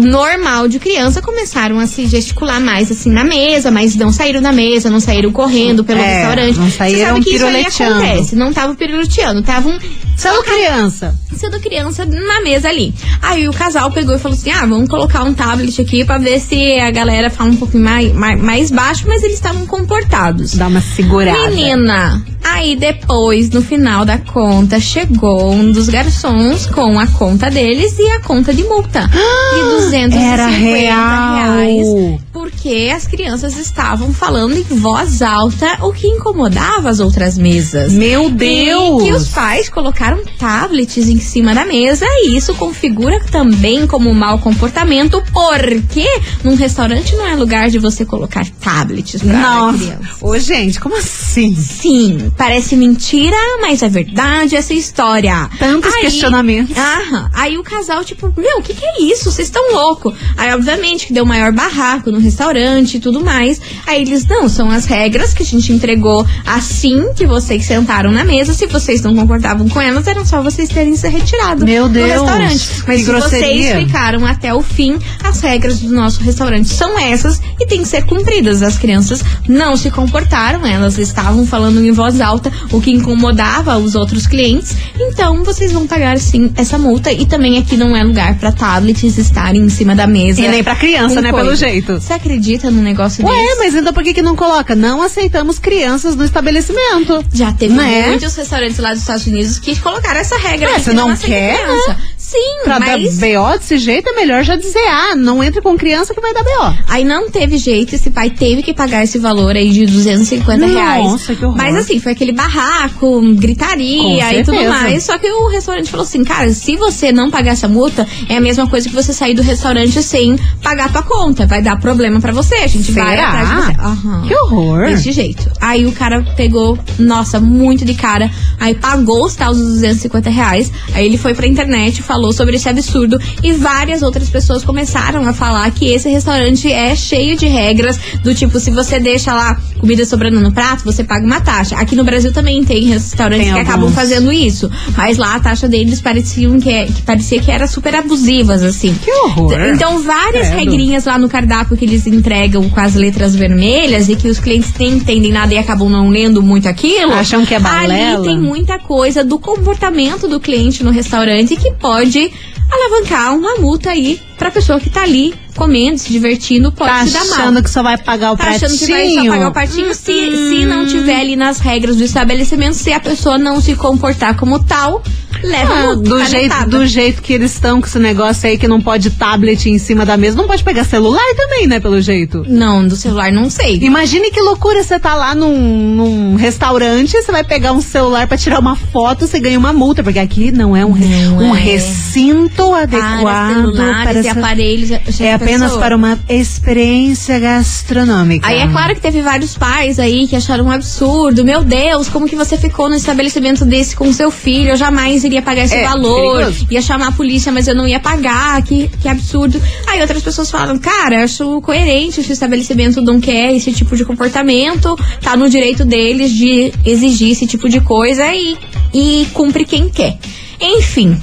normal 0.00 0.68
de 0.68 0.78
criança, 0.78 1.20
começaram 1.22 1.78
a 1.78 1.86
se 1.86 2.06
gesticular 2.06 2.60
mais 2.60 2.90
assim 2.90 3.10
na 3.10 3.24
mesa, 3.24 3.70
mas 3.70 3.94
não 3.96 4.12
saíram 4.12 4.40
da 4.42 4.52
mesa, 4.52 4.90
não 4.90 5.00
saíram 5.00 5.30
correndo 5.32 5.84
pelo 5.84 6.00
É, 6.00 6.14
restaurante. 6.14 6.58
não 6.58 6.70
Você 6.70 6.76
saíram 6.76 7.06
sabe 7.14 7.24
que 7.24 7.30
isso 7.36 7.46
aí 7.46 7.66
acontece, 7.66 8.36
não 8.36 8.48
estavam 8.50 8.74
piruleteando, 8.74 9.40
estavam 9.40 9.78
Sendo 10.16 10.42
criança. 10.42 11.14
Sendo 11.40 11.58
criança 11.60 12.04
na 12.04 12.40
mesa 12.42 12.68
ali. 12.68 12.94
Aí 13.22 13.48
o 13.48 13.52
casal 13.52 13.90
pegou 13.90 14.14
e 14.14 14.18
falou 14.18 14.36
assim: 14.36 14.50
ah, 14.50 14.66
vamos 14.66 14.88
colocar 14.88 15.22
um 15.24 15.32
tablet 15.34 15.80
aqui 15.80 16.04
pra 16.04 16.18
ver 16.18 16.38
se 16.40 16.78
a 16.78 16.90
galera 16.90 17.30
fala 17.30 17.50
um 17.50 17.56
pouquinho 17.56 17.84
mais, 17.84 18.12
mais, 18.12 18.40
mais 18.42 18.70
baixo, 18.70 19.04
mas 19.08 19.22
eles 19.22 19.36
estavam 19.36 19.66
comportados. 19.66 20.54
Dá 20.54 20.66
uma 20.68 20.80
segurada. 20.80 21.50
Menina, 21.50 22.22
aí 22.44 22.76
depois, 22.76 23.48
no 23.50 23.62
final 23.62 24.04
da 24.04 24.18
conta, 24.18 24.78
chegou 24.78 25.52
um 25.52 25.70
dos 25.72 25.88
garçons 25.88 26.66
com 26.66 26.98
a 26.98 27.06
conta 27.06 27.50
deles 27.50 27.98
e 27.98 28.10
a 28.10 28.20
conta 28.20 28.52
de 28.52 28.62
multa. 28.64 29.00
de 29.08 29.62
250 29.86 30.16
Era 30.16 30.46
real. 30.46 31.56
reais. 31.56 32.20
Porque 32.32 32.90
as 32.94 33.06
crianças 33.06 33.56
estavam 33.56 34.12
falando 34.12 34.56
em 34.56 34.62
voz 34.62 35.22
alta, 35.22 35.78
o 35.84 35.92
que 35.92 36.06
incomodava 36.06 36.88
as 36.88 37.00
outras 37.00 37.36
mesas. 37.38 37.92
Meu 37.92 38.28
E 38.28 38.30
Deus. 38.32 39.02
que 39.02 39.12
os 39.12 39.28
pais 39.28 39.68
colocaram 39.68 40.20
tablets 40.38 41.08
em 41.08 41.18
cima 41.30 41.54
da 41.54 41.64
mesa 41.64 42.04
e 42.24 42.36
isso 42.36 42.54
configura 42.54 43.20
também 43.30 43.86
como 43.86 44.12
mau 44.12 44.38
comportamento, 44.38 45.22
porque 45.32 46.06
num 46.42 46.56
restaurante 46.56 47.14
não 47.14 47.26
é 47.26 47.36
lugar 47.36 47.70
de 47.70 47.78
você 47.78 48.04
colocar 48.04 48.44
tablets 48.60 49.22
pra 49.22 49.38
Nossa. 49.38 49.78
criança. 49.78 50.08
Ô, 50.20 50.38
gente, 50.38 50.80
como 50.80 50.96
assim? 50.98 51.54
Sim, 51.54 52.32
parece 52.36 52.76
mentira, 52.76 53.36
mas 53.60 53.82
é 53.82 53.88
verdade 53.88 54.56
essa 54.56 54.74
história. 54.74 55.48
Tantos 55.58 55.94
questionamentos. 55.94 56.76
Aham. 56.76 57.30
Aí 57.32 57.56
o 57.56 57.62
casal, 57.62 58.04
tipo, 58.04 58.32
meu, 58.36 58.58
o 58.58 58.62
que, 58.62 58.74
que 58.74 58.84
é 58.84 59.02
isso? 59.02 59.30
Vocês 59.30 59.46
estão 59.46 59.72
loucos. 59.72 60.14
Aí, 60.36 60.52
obviamente, 60.52 61.06
que 61.06 61.12
deu 61.12 61.24
maior 61.24 61.52
barraco 61.52 62.10
no 62.10 62.18
restaurante 62.18 62.96
e 62.96 63.00
tudo 63.00 63.20
mais. 63.20 63.60
Aí 63.86 64.02
eles, 64.02 64.26
não, 64.26 64.48
são 64.48 64.68
as 64.68 64.84
regras 64.84 65.32
que 65.32 65.42
a 65.42 65.46
gente 65.46 65.72
entregou 65.72 66.26
assim 66.44 67.12
que 67.14 67.26
vocês 67.26 67.64
sentaram 67.64 68.10
na 68.10 68.24
mesa. 68.24 68.52
Se 68.52 68.66
vocês 68.66 69.02
não 69.02 69.14
concordavam 69.14 69.68
com 69.68 69.80
elas, 69.80 70.06
era 70.06 70.24
só 70.24 70.42
vocês 70.42 70.68
terem 70.68 70.96
se 70.96 71.08
retirado 71.20 71.64
Meu 71.64 71.84
do 71.88 71.94
Deus, 71.94 72.10
restaurante. 72.10 72.70
Mas 72.86 73.00
se 73.04 73.12
vocês 73.12 73.76
ficaram 73.84 74.26
até 74.26 74.52
o 74.54 74.62
fim, 74.62 74.98
as 75.22 75.40
regras 75.40 75.80
do 75.80 75.92
nosso 75.92 76.20
restaurante 76.22 76.68
são 76.68 76.98
essas 76.98 77.40
e 77.60 77.66
têm 77.66 77.82
que 77.82 77.88
ser 77.88 78.04
cumpridas. 78.06 78.62
As 78.62 78.78
crianças 78.78 79.22
não 79.48 79.76
se 79.76 79.90
comportaram, 79.90 80.66
elas 80.66 80.98
estavam 80.98 81.46
falando 81.46 81.84
em 81.84 81.92
voz 81.92 82.20
alta, 82.20 82.50
o 82.72 82.80
que 82.80 82.90
incomodava 82.90 83.76
os 83.78 83.94
outros 83.94 84.26
clientes. 84.26 84.74
Então 84.98 85.44
vocês 85.44 85.72
vão 85.72 85.86
pagar 85.86 86.18
sim 86.18 86.50
essa 86.56 86.78
multa. 86.78 87.12
E 87.12 87.26
também 87.26 87.58
aqui 87.58 87.76
não 87.76 87.94
é 87.96 88.02
lugar 88.02 88.34
para 88.38 88.52
tablets 88.52 89.18
estarem 89.18 89.62
em 89.62 89.68
cima 89.68 89.94
da 89.94 90.06
mesa. 90.06 90.40
E 90.40 90.48
nem 90.48 90.62
pra 90.64 90.74
criança, 90.76 91.20
né, 91.20 91.30
coisa. 91.30 91.44
pelo 91.44 91.56
jeito. 91.56 91.94
Você 92.00 92.12
acredita 92.12 92.70
num 92.70 92.82
negócio 92.82 93.24
Ué, 93.26 93.34
desse? 93.34 93.56
mas 93.58 93.74
então 93.74 93.92
por 93.92 94.02
que, 94.02 94.14
que 94.14 94.22
não 94.22 94.34
coloca? 94.36 94.74
Não 94.74 95.02
aceitamos 95.02 95.58
crianças 95.58 96.16
no 96.16 96.24
estabelecimento. 96.24 97.22
Já 97.32 97.52
teve 97.52 97.74
Né? 97.74 98.08
muitos 98.08 98.34
restaurantes 98.34 98.78
lá 98.78 98.90
dos 98.90 99.00
Estados 99.00 99.26
Unidos 99.26 99.58
que 99.58 99.76
colocaram 99.80 100.20
essa 100.20 100.36
regra. 100.38 100.70
Você 100.78 100.90
que 100.90 100.96
não 101.08 101.16
quer, 101.16 101.58
criança. 101.64 101.96
Sim, 102.16 102.62
Pra 102.64 102.78
mas... 102.78 103.18
dar 103.18 103.26
BO 103.26 103.58
desse 103.58 103.76
jeito 103.78 104.08
é 104.08 104.12
melhor 104.12 104.44
já 104.44 104.54
dizer, 104.54 104.86
ah, 104.88 105.16
não 105.16 105.42
entre 105.42 105.60
com 105.60 105.76
criança 105.76 106.14
que 106.14 106.20
vai 106.20 106.32
dar 106.32 106.44
BO. 106.44 106.76
Aí 106.86 107.02
não 107.04 107.28
teve 107.28 107.58
jeito, 107.58 107.94
esse 107.94 108.08
pai 108.10 108.30
teve 108.30 108.62
que 108.62 108.72
pagar 108.72 109.02
esse 109.02 109.18
valor 109.18 109.56
aí 109.56 109.70
de 109.72 109.84
250 109.86 110.64
Nossa, 110.66 110.72
reais. 110.72 111.26
que 111.26 111.44
horror. 111.44 111.56
Mas 111.56 111.74
assim, 111.76 111.98
foi 111.98 112.12
aquele 112.12 112.32
barraco, 112.32 113.20
gritaria 113.34 114.32
e 114.38 114.44
tudo 114.44 114.62
mais. 114.68 115.02
Só 115.04 115.18
que 115.18 115.28
o 115.30 115.48
restaurante 115.48 115.90
falou 115.90 116.04
assim, 116.04 116.22
cara, 116.24 116.50
se 116.52 116.76
você 116.76 117.10
não 117.10 117.30
pagar 117.30 117.52
essa 117.52 117.66
multa, 117.68 118.06
é 118.28 118.36
a 118.36 118.40
mesma 118.40 118.68
coisa 118.68 118.88
que 118.88 118.94
você 118.94 119.12
sair 119.12 119.34
do 119.34 119.42
restaurante 119.42 120.00
sem 120.02 120.36
pagar 120.62 120.86
a 120.86 120.88
tua 120.88 121.02
conta. 121.02 121.46
Vai 121.46 121.60
dar 121.62 121.78
problema 121.80 122.20
pra 122.20 122.32
você, 122.32 122.54
a 122.56 122.66
gente 122.66 122.92
vai 122.92 123.16
Será? 123.16 123.28
atrás 123.28 123.48
de 123.48 123.54
você. 123.56 123.80
Aham. 123.80 124.22
Que 124.28 124.34
horror. 124.36 124.86
Desse 124.86 125.12
jeito. 125.12 125.50
Aí 125.60 125.84
o 125.86 125.92
cara 125.92 126.22
pegou, 126.36 126.78
nossa, 126.98 127.40
muito 127.40 127.84
de 127.84 127.94
cara. 127.94 128.30
Aí 128.58 128.74
pagou 128.74 129.24
os 129.24 129.34
tal 129.34 129.52
dos 129.52 129.64
250 129.80 130.30
reais. 130.30 130.70
Aí 130.94 131.06
ele 131.06 131.16
foi 131.18 131.34
pra 131.34 131.46
internet, 131.46 132.02
falou 132.02 132.32
sobre 132.32 132.56
esse 132.56 132.68
absurdo. 132.68 133.18
E 133.42 133.52
várias 133.52 134.02
outras 134.02 134.28
pessoas 134.28 134.64
começaram 134.64 135.26
a 135.26 135.32
falar 135.32 135.70
que 135.70 135.86
esse 135.92 136.08
restaurante 136.08 136.70
é 136.70 136.94
cheio 136.94 137.36
de 137.36 137.46
regras. 137.46 137.98
Do 138.22 138.34
tipo, 138.34 138.58
se 138.60 138.70
você 138.70 138.98
deixa 138.98 139.32
lá 139.34 139.58
comida 139.78 140.04
sobrando 140.04 140.40
no 140.40 140.52
prato, 140.52 140.84
você 140.84 141.02
paga 141.02 141.24
uma 141.24 141.40
taxa. 141.40 141.76
Aqui 141.76 141.96
no 141.96 142.04
Brasil 142.04 142.32
também 142.32 142.62
tem 142.64 142.84
restaurantes 142.84 143.46
Tem 143.46 143.54
que 143.54 143.60
acabam 143.60 143.90
fazendo 143.92 144.30
isso. 144.32 144.70
Mas 144.96 145.16
lá 145.16 145.36
a 145.36 145.40
taxa 145.40 145.68
deles 145.68 146.00
pareciam 146.00 146.58
que, 146.60 146.70
é- 146.70 146.86
que 146.86 147.02
parecia 147.02 147.40
que 147.40 147.50
era 147.50 147.66
super 147.66 147.94
abusivas, 147.94 148.62
assim. 148.62 148.94
Que 149.02 149.10
horror. 149.10 149.54
Então, 149.74 150.02
várias 150.02 150.48
Credo. 150.48 150.58
regrinhas 150.70 151.04
lá 151.06 151.18
no 151.18 151.28
cardápio 151.28 151.76
que 151.76 151.84
eles 151.84 152.06
entregam 152.06 152.68
com 152.68 152.80
as 152.80 152.94
letras 152.94 153.34
vermelhas 153.34 154.08
e 154.08 154.16
que 154.16 154.28
os 154.28 154.38
clientes 154.38 154.72
nem 154.78 154.90
entendem 154.94 155.32
nada 155.32 155.54
e 155.54 155.58
acabam 155.58 155.88
não 155.88 156.08
lendo 156.08 156.42
muito 156.42 156.68
aquilo. 156.68 157.12
Acham 157.14 157.44
que 157.46 157.54
é 157.54 157.58
balela. 157.60 158.18
Ali 158.18 158.28
tem 158.28 158.38
muita 158.40 158.78
coisa 158.78 159.24
do 159.24 159.38
comportamento 159.38 160.28
do 160.28 160.38
cliente 160.40 160.79
no 160.84 160.90
restaurante 160.90 161.56
que 161.56 161.72
pode 161.74 162.30
alavancar 162.70 163.34
uma 163.36 163.56
multa 163.56 163.90
aí 163.90 164.20
pra 164.38 164.50
pessoa 164.50 164.78
que 164.78 164.88
tá 164.88 165.02
ali 165.02 165.34
comendo, 165.56 165.98
se 165.98 166.08
divertindo, 166.10 166.70
pode 166.72 166.90
Tá 166.90 167.04
se 167.06 167.12
dar 167.12 167.24
mal. 167.26 167.32
achando 167.40 167.62
que 167.62 167.68
só 167.70 167.82
vai 167.82 167.98
pagar 167.98 168.32
o 168.32 168.36
Tá 168.36 168.44
pratinho? 168.44 168.66
achando 168.66 168.78
que 168.78 168.86
vai 168.92 169.10
só 169.14 169.24
pagar 169.30 169.48
o 169.48 169.52
pratinho 169.52 169.94
se, 169.94 170.02
se 170.50 170.64
não 170.64 170.86
tiver 170.86 171.20
ali 171.20 171.36
nas 171.36 171.58
regras 171.58 171.96
do 171.96 172.04
estabelecimento, 172.04 172.74
se 172.74 172.92
a 172.92 173.00
pessoa 173.00 173.36
não 173.36 173.60
se 173.60 173.74
comportar 173.74 174.36
como 174.36 174.62
tal, 174.64 175.02
leva 175.42 175.72
Ah, 175.74 175.94
do, 175.94 176.02
canetada. 176.18 176.26
jeito, 176.28 176.68
do 176.68 176.86
jeito 176.86 177.22
que 177.22 177.32
eles 177.32 177.52
estão 177.52 177.80
com 177.80 177.86
esse 177.86 177.98
negócio 177.98 178.48
aí 178.48 178.56
que 178.58 178.68
não 178.68 178.80
pode 178.80 179.10
tablet 179.10 179.66
em 179.68 179.78
cima 179.78 180.04
da 180.06 180.16
mesa, 180.16 180.36
não 180.36 180.46
pode 180.46 180.62
pegar 180.64 180.84
celular 180.84 181.22
também, 181.36 181.66
né, 181.66 181.80
pelo 181.80 182.00
jeito. 182.00 182.44
Não, 182.48 182.86
do 182.86 182.96
celular 182.96 183.30
não 183.32 183.48
sei. 183.50 183.76
Imagine 183.82 184.30
que 184.30 184.40
loucura 184.40 184.82
você 184.82 184.98
tá 184.98 185.14
lá 185.14 185.34
num, 185.34 185.56
num 185.94 186.34
restaurante, 186.36 187.12
você 187.20 187.32
vai 187.32 187.44
pegar 187.44 187.72
um 187.72 187.80
celular 187.80 188.26
pra 188.26 188.36
tirar 188.36 188.58
uma 188.60 188.76
foto, 188.76 189.26
você 189.26 189.38
ganha 189.40 189.58
uma 189.58 189.72
multa, 189.72 190.02
porque 190.02 190.18
aqui 190.18 190.50
não 190.50 190.76
é 190.76 190.84
um, 190.84 190.94
Não 190.94 191.50
um 191.50 191.56
é. 191.56 191.60
recinto 191.60 192.70
para 192.70 192.82
adequado 192.82 193.54
celulares 193.54 194.02
para 194.04 194.12
e 194.14 194.26
essa- 194.26 194.38
aparelhos. 194.38 194.90
É 195.20 195.32
apenas 195.34 195.62
pensou? 195.62 195.78
para 195.78 195.96
uma 195.96 196.18
experiência 196.28 197.38
gastronômica. 197.38 198.46
Aí 198.46 198.58
é 198.58 198.68
claro 198.68 198.94
que 198.94 199.00
teve 199.00 199.22
vários 199.22 199.56
pais 199.56 199.98
aí 199.98 200.26
que 200.26 200.36
acharam 200.36 200.66
um 200.66 200.70
absurdo. 200.70 201.44
Meu 201.44 201.62
Deus, 201.64 202.08
como 202.08 202.28
que 202.28 202.36
você 202.36 202.56
ficou 202.56 202.88
no 202.88 202.94
estabelecimento 202.96 203.64
desse 203.64 203.96
com 203.96 204.12
seu 204.12 204.30
filho? 204.30 204.70
Eu 204.70 204.76
jamais 204.76 205.24
iria 205.30 205.42
pagar 205.42 205.64
esse 205.64 205.74
É, 205.74 205.84
valor. 205.84 206.36
perigoso. 206.44 206.66
Ia 206.70 206.82
chamar 206.82 207.08
a 207.08 207.12
polícia, 207.12 207.50
mas 207.52 207.66
eu 207.68 207.74
não 207.74 207.86
ia 207.88 207.98
pagar. 208.00 208.62
Que, 208.62 208.88
que 209.00 209.08
absurdo. 209.08 209.60
Aí 209.86 210.00
outras 210.00 210.22
pessoas 210.22 210.50
falam, 210.50 210.78
cara, 210.78 211.24
acho 211.24 211.60
coerente 211.62 212.22
se 212.22 212.30
o 212.30 212.32
estabelecimento 212.32 213.00
não 213.00 213.20
quer 213.20 213.54
esse 213.54 213.72
tipo 213.72 213.96
de 213.96 214.04
comportamento. 214.04 214.96
Tá 215.22 215.36
no 215.36 215.48
direito 215.48 215.84
deles 215.84 216.30
de 216.32 216.72
exigir 216.84 217.30
esse 217.32 217.46
tipo 217.46 217.68
de 217.68 217.80
coisa 217.80 218.26
e, 218.34 218.56
e 218.92 219.26
cumpre 219.32 219.64
quem 219.64 219.88
quer. 219.88 220.18
Enfim. 220.60 221.16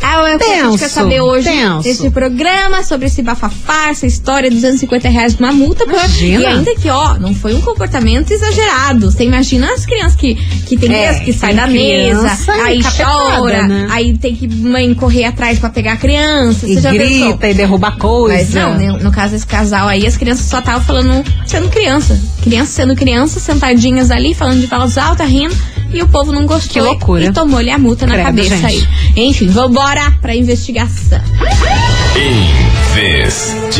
Ah, 0.00 0.28
é 0.30 0.34
o 0.36 0.38
que 0.38 0.44
a 0.44 0.48
gente 0.48 0.62
Tenso, 0.62 0.78
quer 0.78 0.88
saber 0.88 1.20
hoje 1.20 1.48
tenso. 1.48 1.82
nesse 1.88 2.10
programa 2.10 2.82
sobre 2.84 3.06
esse 3.06 3.22
bafafá, 3.22 3.88
essa 3.90 4.06
história 4.06 4.48
de 4.48 4.56
250 4.56 5.08
reais 5.08 5.34
de 5.34 5.42
uma 5.42 5.52
multa. 5.52 5.84
pra-. 5.86 6.06
E 6.20 6.44
ainda 6.46 6.74
que, 6.76 6.88
ó, 6.88 7.14
não 7.18 7.34
foi 7.34 7.54
um 7.54 7.60
comportamento 7.60 8.30
exagerado. 8.30 9.10
Você 9.10 9.24
imagina 9.24 9.72
as 9.72 9.84
crianças 9.84 10.14
que, 10.16 10.34
que 10.34 10.76
tem 10.76 10.92
É, 10.94 11.06
criança 11.08 11.24
que 11.24 11.32
sai 11.32 11.54
da 11.54 11.66
mesa, 11.66 12.30
aí 12.64 12.80
chora, 12.82 13.66
né? 13.66 13.86
aí 13.90 14.16
tem 14.16 14.34
que 14.34 14.46
mãe 14.48 14.92
correr 14.94 15.24
atrás 15.24 15.58
pra 15.58 15.70
pegar 15.70 15.92
a 15.94 15.96
criança. 15.96 16.66
E 16.66 16.74
já 16.80 16.90
pensou? 16.90 17.06
grita 17.32 17.48
e 17.48 17.54
derruba 17.54 17.92
coisa. 17.92 18.36
Mas 18.38 18.54
não, 18.54 18.74
né, 18.74 18.92
no 19.02 19.10
caso 19.10 19.32
desse 19.32 19.46
casal 19.46 19.88
aí, 19.88 20.06
as 20.06 20.16
crianças 20.16 20.46
só 20.46 20.58
estavam 20.60 20.82
falando, 20.82 21.24
sendo 21.46 21.68
criança. 21.68 22.18
Criança 22.42 22.72
sendo 22.72 22.94
criança, 22.94 23.40
sentadinhas 23.40 24.10
ali, 24.10 24.34
falando 24.34 24.60
de 24.60 24.66
voz 24.66 24.96
alta, 24.96 25.24
rindo, 25.24 25.54
e 25.92 26.02
o 26.02 26.08
povo 26.08 26.32
não 26.32 26.46
gostou. 26.46 26.72
Que 26.72 26.80
loucura. 26.80 27.24
E 27.24 27.32
tomou-lhe 27.32 27.70
a 27.70 27.78
multa 27.78 28.06
na 28.06 28.14
Credo, 28.14 28.26
cabeça 28.26 28.56
gente. 28.56 28.66
aí. 28.66 29.24
Enfim, 29.28 29.48
vambora 29.48 30.12
pra 30.20 30.34
investigação. 30.34 31.20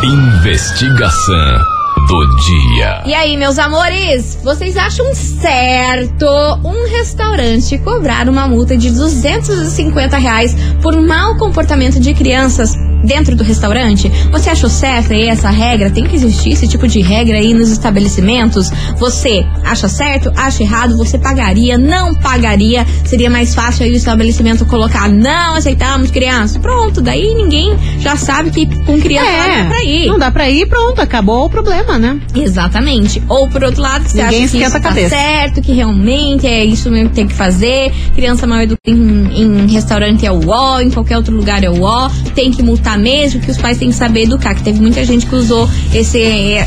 Investigação 0.03 1.59
do 2.07 2.37
dia. 2.45 3.03
E 3.07 3.15
aí, 3.15 3.37
meus 3.37 3.59
amores, 3.59 4.39
vocês 4.43 4.77
acham 4.77 5.15
certo 5.15 6.27
um 6.65 6.87
restaurante 6.89 7.79
cobrar 7.79 8.29
uma 8.29 8.47
multa 8.47 8.77
de 8.77 8.91
250 8.91 10.19
reais 10.19 10.55
por 10.83 11.01
mau 11.01 11.37
comportamento 11.37 11.99
de 11.99 12.13
crianças? 12.13 12.75
Dentro 13.05 13.37
do 13.37 13.45
restaurante? 13.45 14.11
Você 14.31 14.51
achou 14.51 14.71
certo 14.71 15.13
aí 15.13 15.29
essa 15.29 15.51
regra? 15.51 15.91
Tem 15.91 16.05
que 16.05 16.15
existir 16.15 16.51
esse 16.51 16.67
tipo 16.67 16.87
de 16.89 17.01
regra 17.01 17.37
aí 17.37 17.55
nos 17.55 17.71
estabelecimentos? 17.71 18.71
Você 18.99 19.45
acha 19.65 19.89
certo? 19.89 20.33
Acha 20.37 20.63
errado? 20.63 20.97
Você 20.97 21.19
pagaria? 21.19 21.79
Não 21.79 22.15
pagaria? 22.15 22.87
Seria 23.05 23.31
mais 23.31 23.55
fácil 23.55 23.85
aí 23.85 23.93
o 23.93 23.97
estabelecimento 23.97 24.65
colocar 24.67 25.09
não 25.09 25.55
aceitamos 25.55 26.11
crianças? 26.11 26.57
Pronto, 26.59 27.01
daí 27.01 27.35
ninguém 27.35 27.77
já 27.99 28.17
sabe 28.17 28.51
que 28.51 28.67
com 28.85 29.01
criança 29.01 29.31
não 29.31 29.63
dá 29.63 29.69
pra 29.69 29.85
ir. 29.85 30.07
Não 30.07 30.19
dá 30.19 30.31
pra 30.31 30.51
ir, 30.51 30.67
pronto, 30.67 31.01
acabou 31.01 31.47
o 31.47 31.51
problema, 31.51 31.99
né? 31.99 32.19
Exatamente. 32.35 33.23
Ou 33.29 33.49
por 33.49 33.63
outro 33.63 33.83
lado, 33.83 34.07
você 34.07 34.23
Ninguém 34.23 34.45
acha 34.45 34.57
que 34.57 34.63
isso 34.63 34.77
a 34.77 34.81
tá 34.81 34.93
certo, 34.95 35.61
que 35.63 35.73
realmente 35.73 36.47
é 36.47 36.65
isso 36.65 36.91
mesmo 36.91 37.11
que 37.11 37.17
tem 37.17 37.27
que 37.27 37.35
fazer. 37.35 37.93
Criança 38.15 38.47
mal 38.47 38.61
educada 38.61 38.81
em, 38.87 39.43
em 39.43 39.67
restaurante 39.67 40.27
é 40.27 40.33
o 40.33 40.49
ó, 40.49 40.81
em 40.81 40.91
qualquer 40.91 41.17
outro 41.17 41.35
lugar 41.35 41.63
é 41.63 41.71
o 41.71 41.83
ó. 41.83 42.11
Tem 42.35 42.51
que 42.51 42.63
multar 42.63 42.94
mesmo, 42.99 43.41
que 43.41 43.51
os 43.51 43.57
pais 43.57 43.79
têm 43.79 43.89
que 43.89 43.95
saber 43.95 44.23
educar. 44.23 44.55
Que 44.55 44.63
teve 44.63 44.81
muita 44.81 45.05
gente 45.05 45.27
que 45.27 45.35
usou 45.35 45.69
esse, 45.93 46.19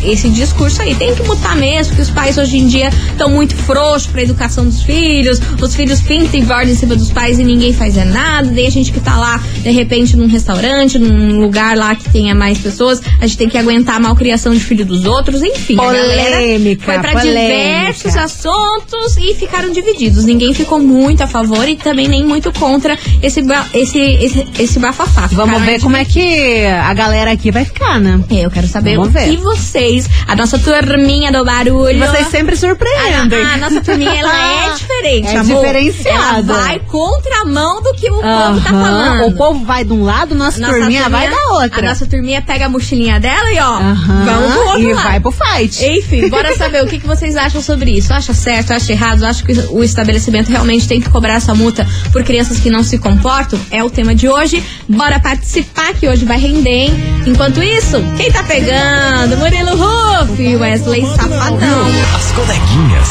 esse 0.04 0.30
discurso 0.30 0.82
aí. 0.82 0.96
Tem 0.96 1.14
que 1.16 1.24
multar 1.24 1.56
mesmo, 1.56 1.96
que 1.96 2.02
os 2.02 2.10
pais 2.10 2.38
hoje 2.38 2.58
em 2.58 2.68
dia 2.68 2.90
estão 3.12 3.30
muito 3.30 3.56
frouxos 3.56 4.08
pra 4.08 4.22
educação 4.22 4.66
dos 4.66 4.82
filhos. 4.82 5.40
Os 5.62 5.76
filhos 5.76 6.02
pintam 6.02 6.40
e 6.40 6.44
bordam 6.44 6.72
em 6.72 6.76
cima 6.76 6.96
dos 6.96 7.12
pais 7.12 7.40
e 7.40 7.44
ninguém 7.44 7.74
faz 7.74 7.98
é 7.98 8.06
nada. 8.06 8.50
Daí 8.50 8.68
a 8.68 8.72
gente 8.72 8.92
que 8.92 9.00
tá 9.00 9.18
lá, 9.18 9.42
de 9.62 9.72
repente, 9.72 10.16
num 10.16 10.28
restaurante, 10.28 11.00
num 11.00 11.40
lugar 11.40 11.76
lá 11.78 11.96
que 11.96 12.10
tenha 12.10 12.36
mais 12.36 12.58
pessoas, 12.58 13.02
a 13.20 13.28
gente 13.28 13.38
tem 13.38 13.50
que 13.50 13.58
aguentar 13.58 13.96
a 13.96 14.00
malcriação 14.00 14.54
de 14.54 14.60
filho 14.60 14.86
dos 14.86 15.06
outros. 15.06 15.42
Enfim, 15.42 15.76
galera 15.76 16.38
Polêmica, 16.38 16.86
foi 16.86 17.00
pra 17.00 17.12
polêmica. 17.12 17.42
diversos 17.42 18.16
assuntos 18.16 19.18
e 19.18 19.34
ficaram 19.36 19.72
divididos. 19.72 20.26
Ninguém 20.26 20.54
ficou 20.54 20.80
muito 20.80 21.22
a 21.22 21.28
favor 21.28 21.68
e 21.68 21.76
também 21.76 22.08
nem 22.08 22.24
muito 22.24 22.52
contra 22.54 22.98
esse, 23.22 23.44
esse, 23.74 24.00
esse, 24.00 24.48
esse 24.60 24.80
bafafá. 24.80 25.28
Vamos 25.28 25.62
ver 25.64 25.82
como 25.82 25.96
é 25.96 26.06
que 26.06 26.17
a 26.22 26.94
galera 26.94 27.32
aqui 27.32 27.52
vai 27.52 27.66
ficar, 27.66 28.00
né? 28.00 28.20
É, 28.30 28.46
Eu 28.46 28.52
quero 28.52 28.68
saber 28.68 28.96
Vamos 28.96 29.10
o 29.10 29.12
ver. 29.12 29.30
que 29.30 29.38
vocês, 29.38 30.10
a 30.28 30.36
nossa 30.36 30.58
turminha 30.60 31.32
do 31.32 31.44
barulho. 31.46 32.00
Vocês 32.00 32.28
sempre 32.28 32.56
surpreendem. 32.56 33.42
a, 33.44 33.54
a 33.54 33.58
nossa 33.58 33.82
turminha, 33.82 34.20
ela 34.20 34.66
é 34.68 34.74
diferente, 34.78 35.28
É 35.30 35.38
amor. 35.38 35.62
diferenciada. 35.66 36.18
Ela 36.18 36.42
vai 36.42 36.80
contramão 36.80 37.82
do 37.82 37.94
que 37.94 38.10
o 38.10 38.16
povo 38.22 38.62
tá 38.62 38.70
falando. 38.70 39.28
O 39.28 39.32
povo 39.36 39.66
vai 39.66 39.84
de 39.84 39.94
um 39.94 40.04
lado, 40.04 40.36
nossa, 40.36 40.60
Nossa 40.60 40.74
turminha 40.74 41.10
vai 41.10 41.30
da 41.30 41.38
outra. 41.54 41.80
A 41.80 41.90
nossa 41.90 42.06
turminha 42.06 42.42
pega 42.42 42.66
a 42.66 42.70
mochilinha 42.70 43.20
dela 43.20 43.52
e 43.52 43.60
ó, 43.60 43.74
Aham, 43.78 44.26
vamos 44.26 44.52
pro 44.54 44.62
outro 44.68 44.82
e 44.82 44.94
lado. 44.94 45.04
vai 45.08 45.20
pro 45.20 45.32
fight. 45.32 45.84
Enfim, 45.86 46.30
bora 46.30 46.56
saber 46.56 46.84
o 46.84 46.88
que, 46.88 47.00
que 47.00 47.08
vocês 47.08 47.36
acham 47.36 47.62
sobre 47.62 47.92
isso. 47.92 48.14
Acha 48.14 48.34
certo, 48.34 48.72
acha 48.72 48.92
errado? 48.92 49.24
Acha 49.24 49.44
que 49.44 49.54
o 49.72 49.84
estabelecimento 49.84 50.50
realmente 50.50 50.88
tem 50.88 51.00
que 51.02 51.10
cobrar 51.10 51.36
essa 51.36 51.54
multa 51.54 51.86
por 52.12 52.24
crianças 52.24 52.60
que 52.60 52.70
não 52.70 52.84
se 52.84 52.98
comportam? 52.98 53.60
É 53.72 53.84
o 53.84 53.90
tema 53.90 54.14
de 54.16 54.28
hoje. 54.28 54.64
Bora 54.88 55.20
participar 55.20 55.94
que 55.94 56.07
hoje 56.08 56.26
vai 56.26 56.40
render, 56.40 56.70
hein? 56.70 57.24
Enquanto 57.26 57.62
isso, 57.62 58.02
quem 58.16 58.32
tá 58.32 58.44
pegando? 58.44 59.38
Murilo 59.38 59.76
Ruff 59.76 60.42
e 60.42 60.56
Wesley 60.56 61.06
Safadão. 61.06 61.86
As 62.16 62.32
coleguinhas. 62.32 63.10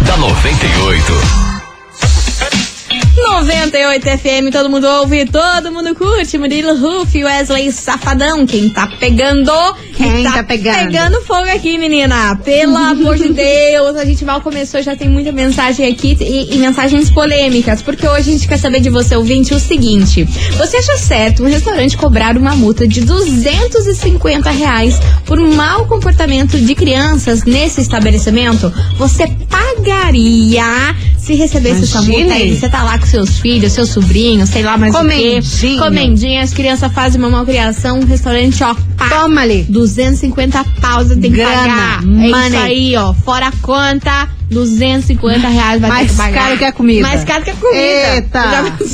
da 0.06 0.16
98. 0.16 1.49
98 3.16 4.06
FM, 4.18 4.52
todo 4.52 4.70
mundo 4.70 4.86
ouve, 4.86 5.24
todo 5.26 5.72
mundo 5.72 5.94
curte. 5.96 6.38
Murilo 6.38 6.76
Ruff 6.76 7.22
Wesley 7.22 7.72
Safadão. 7.72 8.46
Quem 8.46 8.68
tá 8.68 8.86
pegando? 8.98 9.52
Quem 9.96 10.22
tá 10.22 10.44
pegando? 10.44 10.76
Pegando 10.76 11.22
fogo 11.22 11.48
aqui, 11.50 11.76
menina. 11.76 12.36
Pelo 12.36 12.76
amor 12.78 13.16
de 13.16 13.32
Deus. 13.32 13.96
A 13.96 14.04
gente 14.04 14.24
mal 14.24 14.40
começou, 14.40 14.80
já 14.80 14.94
tem 14.94 15.08
muita 15.08 15.32
mensagem 15.32 15.92
aqui 15.92 16.16
e, 16.20 16.54
e 16.54 16.58
mensagens 16.58 17.10
polêmicas. 17.10 17.82
Porque 17.82 18.06
hoje 18.06 18.30
a 18.30 18.32
gente 18.32 18.46
quer 18.46 18.58
saber 18.58 18.80
de 18.80 18.90
você, 18.90 19.16
ouvinte, 19.16 19.52
o 19.54 19.58
seguinte: 19.58 20.24
Você 20.56 20.76
acha 20.76 20.96
certo 20.96 21.42
um 21.42 21.48
restaurante 21.48 21.96
cobrar 21.96 22.36
uma 22.36 22.54
multa 22.54 22.86
de 22.86 23.00
250 23.00 24.50
reais 24.50 25.00
por 25.26 25.40
mau 25.40 25.86
comportamento 25.86 26.58
de 26.58 26.74
crianças 26.76 27.42
nesse 27.42 27.80
estabelecimento? 27.80 28.72
Você 28.96 29.26
pagaria 29.48 30.94
se 31.30 31.34
recebesse 31.36 31.84
essa 31.84 32.02
multa 32.02 32.20
Imagine. 32.20 32.42
aí? 32.50 32.56
Você 32.58 32.68
tá 32.68 32.82
lá 32.82 32.98
com 32.98 33.06
seus 33.06 33.38
filhos, 33.38 33.72
seus 33.72 33.90
sobrinhos, 33.90 34.48
sei 34.48 34.62
lá 34.62 34.76
mais 34.76 34.94
o 34.94 34.98
quê. 34.98 35.04
Comendinho. 35.04 35.78
Comendinha, 35.78 36.42
as 36.42 36.52
crianças 36.52 36.92
fazem 36.92 37.20
uma 37.20 37.30
malcriação, 37.30 38.00
um 38.00 38.04
restaurante, 38.04 38.62
ó, 38.64 38.74
pá, 38.96 39.08
Toma 39.08 39.42
ali. 39.42 39.64
250 39.68 40.64
paus 40.80 41.08
você 41.08 41.16
tem 41.16 41.30
que 41.30 41.36
Grana, 41.36 41.56
pagar. 41.56 42.02
É 42.02 42.06
money. 42.06 42.48
isso 42.48 42.56
aí, 42.58 42.96
ó. 42.96 43.12
Fora 43.14 43.48
a 43.48 43.52
conta, 43.62 44.28
250 44.50 45.48
reais 45.48 45.80
vai 45.80 45.90
ter 45.90 45.96
Mais 45.96 46.10
que 46.10 46.16
pagar. 46.16 46.44
caro 46.44 46.58
que 46.58 46.64
a 46.64 46.72
comida. 46.72 47.06
Mais 47.06 47.24
caro 47.24 47.44
que 47.44 47.50
a 47.50 47.54
comida. 47.54 47.78
Eita. 47.80 48.42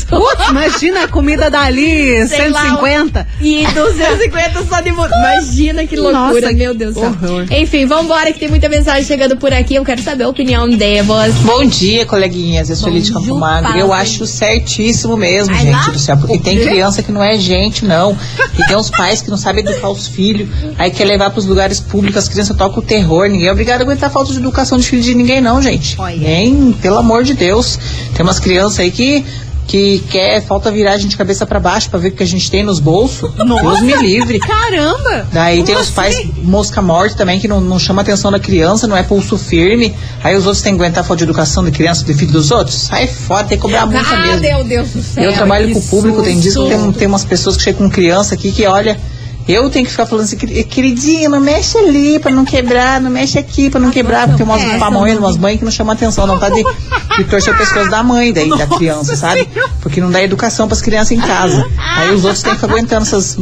Putz, 0.09 0.49
imagina 0.51 1.05
a 1.05 1.09
comida 1.09 1.51
dali, 1.51 2.27
Sei 2.29 2.49
lá, 2.51 2.61
150. 2.63 3.27
E 3.41 3.67
250 3.67 4.65
só 4.69 4.81
de 4.83 4.93
multa. 4.93 5.15
Imagina 5.17 5.87
que 5.87 5.97
loucura, 5.97 6.41
Nossa, 6.43 6.53
meu 6.53 6.75
Deus 6.75 6.95
do 6.95 7.01
céu. 7.01 7.09
horror. 7.11 7.47
Enfim, 7.51 7.87
vambora 7.87 8.33
que 8.33 8.39
tem 8.39 8.49
muita 8.49 8.69
mensagem 8.69 9.05
chegando 9.05 9.37
por 9.39 9.53
aqui. 9.53 9.75
Eu 9.75 9.85
quero 9.85 10.03
saber 10.03 10.25
a 10.25 10.29
opinião 10.29 10.69
delas. 10.69 11.35
Bom 11.37 11.65
dia, 11.65 12.05
coleguinhas. 12.05 12.69
Eu 12.69 12.77
sou 12.77 12.89
Elite 12.91 13.13
Campo 13.13 13.35
Magro. 13.39 13.77
Eu 13.79 13.93
acho 13.93 14.27
certíssimo 14.27 15.17
mesmo, 15.17 15.55
Vai 15.55 15.65
gente 15.65 15.73
lá. 15.75 15.89
do 15.91 15.99
céu. 15.99 16.17
Porque 16.19 16.39
tem 16.39 16.59
criança 16.61 17.03
que 17.03 17.11
não 17.11 17.23
é 17.25 17.39
gente, 17.39 17.85
não. 17.85 18.17
E 18.59 18.67
tem 18.67 18.77
uns 18.77 18.91
pais 18.91 19.23
que 19.23 19.31
não 19.31 19.39
sabem 19.39 19.65
educar 19.65 19.89
os 19.89 20.07
filhos. 20.07 20.49
Aí 20.79 20.91
quer 20.91 21.05
levar 21.07 21.31
pros 21.31 21.47
lugares 21.47 21.81
públicos, 21.81 22.19
as 22.19 22.29
crianças 22.29 22.57
tocam 22.57 22.81
o 22.81 22.83
terror. 22.83 23.27
Ninguém 23.29 23.49
é 23.49 23.53
obrigado 23.53 23.81
a 23.81 23.85
aguentar 23.85 24.11
a 24.11 24.13
falta 24.13 24.33
de 24.33 24.39
educação 24.39 24.77
de 24.79 24.87
filho 24.87 25.03
de 25.03 25.15
ninguém, 25.15 25.41
não, 25.41 25.46
gente. 25.61 25.97
Olha. 25.99 26.17
Nem, 26.17 26.73
pelo 26.73 26.97
amor 26.97 27.25
de 27.25 27.35
Deus. 27.35 27.79
Tem 28.15 28.25
umas 28.25 28.38
crianças 28.38 28.81
aí 28.81 28.91
que. 28.91 29.25
Que 29.67 29.99
quer, 30.09 30.41
falta 30.47 30.71
virar 30.71 30.93
a 30.93 30.97
gente 30.97 31.11
de 31.11 31.17
cabeça 31.17 31.45
pra 31.45 31.59
baixo 31.59 31.91
pra 31.91 31.99
ver 31.99 32.11
o 32.11 32.12
que 32.12 32.23
a 32.23 32.26
gente 32.26 32.49
tem 32.49 32.62
nos 32.62 32.79
bolsos. 32.79 33.29
Deus 33.35 33.81
me 33.81 33.97
livre. 33.97 34.38
Caramba! 34.38 35.26
Daí 35.33 35.65
tem 35.65 35.75
os 35.75 35.81
assim? 35.81 35.93
pais 35.93 36.25
mosca 36.37 36.81
morte 36.81 37.17
também, 37.17 37.41
que 37.41 37.49
não, 37.49 37.61
não 37.61 37.76
chama 37.76 38.00
a 38.00 38.05
atenção 38.05 38.31
da 38.31 38.38
criança, 38.38 38.87
não 38.87 38.97
é 38.97 39.03
pulso 39.03 39.37
firme. 39.37 39.93
Aí 40.23 40.37
os 40.37 40.47
outros 40.47 40.62
têm 40.62 40.76
que 40.76 40.81
aguentar 40.81 41.03
a 41.03 41.05
falta 41.05 41.19
de 41.19 41.25
educação 41.25 41.65
da 41.65 41.73
criança, 41.73 42.05
do 42.05 42.15
filho 42.15 42.31
dos 42.31 42.53
outros. 42.53 42.76
Sai 42.76 43.09
fora, 43.09 43.43
tem 43.43 43.59
que 43.59 43.62
cobrar 43.62 43.83
a 43.83 43.87
multa 43.87 44.09
ah, 44.09 44.21
mesmo. 44.21 44.41
meu 44.41 44.62
Deus 44.62 44.91
do 44.91 45.03
céu. 45.03 45.25
Eu 45.25 45.33
trabalho 45.33 45.73
com 45.73 45.81
o 45.81 45.83
público, 45.83 46.23
tem 46.23 46.41
susto. 46.41 46.69
tem, 46.69 46.93
tem 46.93 47.09
umas 47.09 47.25
pessoas 47.25 47.57
que 47.57 47.65
chegam 47.65 47.88
com 47.88 47.91
criança 47.93 48.37
aqui 48.37 48.53
que 48.53 48.65
olha. 48.67 48.97
Eu 49.49 49.71
tenho 49.71 49.85
que 49.85 49.91
ficar 49.93 50.07
falando 50.07 50.25
assim, 50.25 50.37
"Queri- 50.37 50.65
queridinha, 50.65 51.29
não 51.29 51.38
mexe 51.41 51.79
ali 51.79 52.19
pra 52.19 52.33
não 52.33 52.45
quebrar, 52.45 53.00
não 53.00 53.11
mexe 53.11 53.38
aqui 53.38 53.71
pra 53.71 53.79
não 53.79 53.91
quebrar, 53.91 54.26
porque 54.29 54.43
tem 54.43 54.47
umas 54.53 54.62
essa 54.62 54.79
pamonhas, 54.79 55.19
umas 55.19 55.37
mães 55.37 55.59
que 55.59 55.65
não 55.65 55.71
chamam 55.71 55.93
atenção, 55.95 56.26
não 56.26 56.38
tá 56.38 56.49
de, 56.49 56.65
de 57.17 57.25
torcer 57.25 57.55
o 57.55 57.57
pescoço 57.57 57.88
da 57.91 58.03
mãe, 58.03 58.33
daí, 58.33 58.49
da 58.49 58.67
criança, 58.67 59.15
sabe? 59.17 59.49
Porque 59.81 60.00
não 60.00 60.11
dá 60.11 60.23
educação 60.23 60.67
pras 60.67 60.81
crianças 60.83 61.12
em 61.12 61.21
casa. 61.21 61.65
Aí 61.97 62.12
os 62.15 62.25
outros 62.25 62.43
têm 62.43 62.55
que 62.55 62.61
ficar 62.61 62.73
aguentando 62.73 63.03
essas 63.03 63.37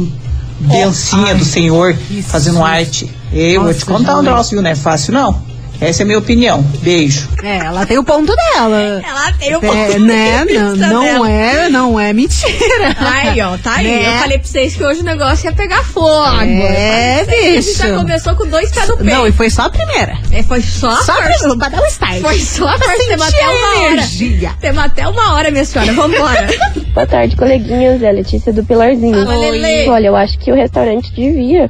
bencinhas 0.59 1.37
do 1.37 1.45
Senhor 1.45 1.95
fazendo 2.27 2.63
arte. 2.63 3.09
Eu 3.33 3.63
vou 3.63 3.73
te 3.73 3.77
Nossa, 3.79 3.85
contar 3.85 4.17
um 4.19 4.23
troço, 4.23 4.51
viu? 4.51 4.61
Não 4.61 4.69
é 4.69 4.75
fácil, 4.75 5.13
não. 5.13 5.41
Essa 5.81 6.01
é 6.01 6.03
a 6.03 6.05
minha 6.05 6.17
opinião. 6.19 6.61
Beijo. 6.81 7.27
É, 7.43 7.57
ela 7.57 7.85
tem 7.85 7.97
o 7.97 8.03
ponto 8.03 8.33
dela. 8.35 9.01
Ela 9.05 9.33
tem 9.33 9.55
o 9.55 9.57
É, 9.57 9.59
ponto 9.61 9.99
né? 9.99 10.45
de 10.45 10.53
Não, 10.57 10.75
não 10.75 11.01
dela. 11.27 11.31
é, 11.31 11.69
não 11.69 11.99
é 11.99 12.13
mentira. 12.13 12.95
Aí, 12.99 13.41
ó, 13.41 13.57
tá 13.57 13.75
aí. 13.75 13.87
Né? 13.87 14.07
Eu 14.15 14.19
falei 14.19 14.39
pra 14.39 14.47
vocês 14.47 14.75
que 14.75 14.83
hoje 14.83 15.01
o 15.01 15.03
negócio 15.03 15.45
ia 15.45 15.51
pegar 15.53 15.83
fogo. 15.83 16.41
É, 16.41 17.21
A 17.21 17.23
gente 17.25 17.55
bicho. 17.67 17.77
já 17.77 17.95
começou 17.97 18.35
com 18.35 18.47
dois 18.47 18.71
pés 18.71 18.87
no 18.87 18.97
peito. 18.97 19.09
Não, 19.11 19.27
e 19.27 19.31
foi 19.31 19.49
só 19.49 19.63
a 19.63 19.69
primeira. 19.69 20.17
É, 20.31 20.41
foi 20.43 20.61
só 20.61 20.89
a 20.89 21.03
Só 21.03 21.11
a 21.11 21.15
primeira, 21.23 21.57
pra 21.57 21.69
dar 21.69 21.81
o 21.81 21.85
start. 21.87 22.21
Foi 22.21 22.39
só 22.39 22.67
a 22.67 22.77
força. 22.77 23.03
Temos 23.07 23.27
até 23.27 23.47
uma 23.47 23.67
a 23.67 23.79
hora. 23.81 23.91
energia. 23.93 24.51
Temos 24.61 24.83
até 24.83 25.07
uma 25.07 25.33
hora, 25.35 25.51
minha 25.51 25.65
senhora. 25.65 25.93
Vambora. 25.93 26.47
Boa 26.93 27.05
tarde, 27.07 27.35
coleguinhas. 27.35 28.01
É 28.01 28.07
a 28.09 28.11
Letícia 28.11 28.53
do 28.53 28.63
Pilarzinho. 28.63 29.25
Lele. 29.27 29.89
Olha, 29.89 30.07
eu 30.07 30.15
acho 30.15 30.37
que 30.39 30.51
o 30.51 30.55
restaurante 30.55 31.13
devia 31.13 31.69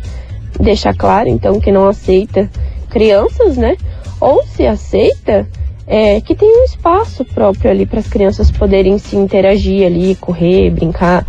deixar 0.60 0.94
claro, 0.96 1.28
então, 1.28 1.60
que 1.60 1.72
não 1.72 1.88
aceita 1.90 2.50
crianças, 2.90 3.58
né? 3.58 3.76
Ou 4.20 4.44
se 4.46 4.66
aceita, 4.66 5.48
é, 5.88 6.20
que 6.22 6.36
tem 6.36 6.50
um 6.62 6.64
espaço 6.64 7.24
próprio 7.26 7.70
ali 7.70 7.86
para 7.86 8.00
as 8.00 8.08
crianças 8.08 8.50
poderem 8.50 8.98
se 8.98 9.16
interagir 9.16 9.86
ali, 9.86 10.16
correr, 10.16 10.72
brincar, 10.72 11.26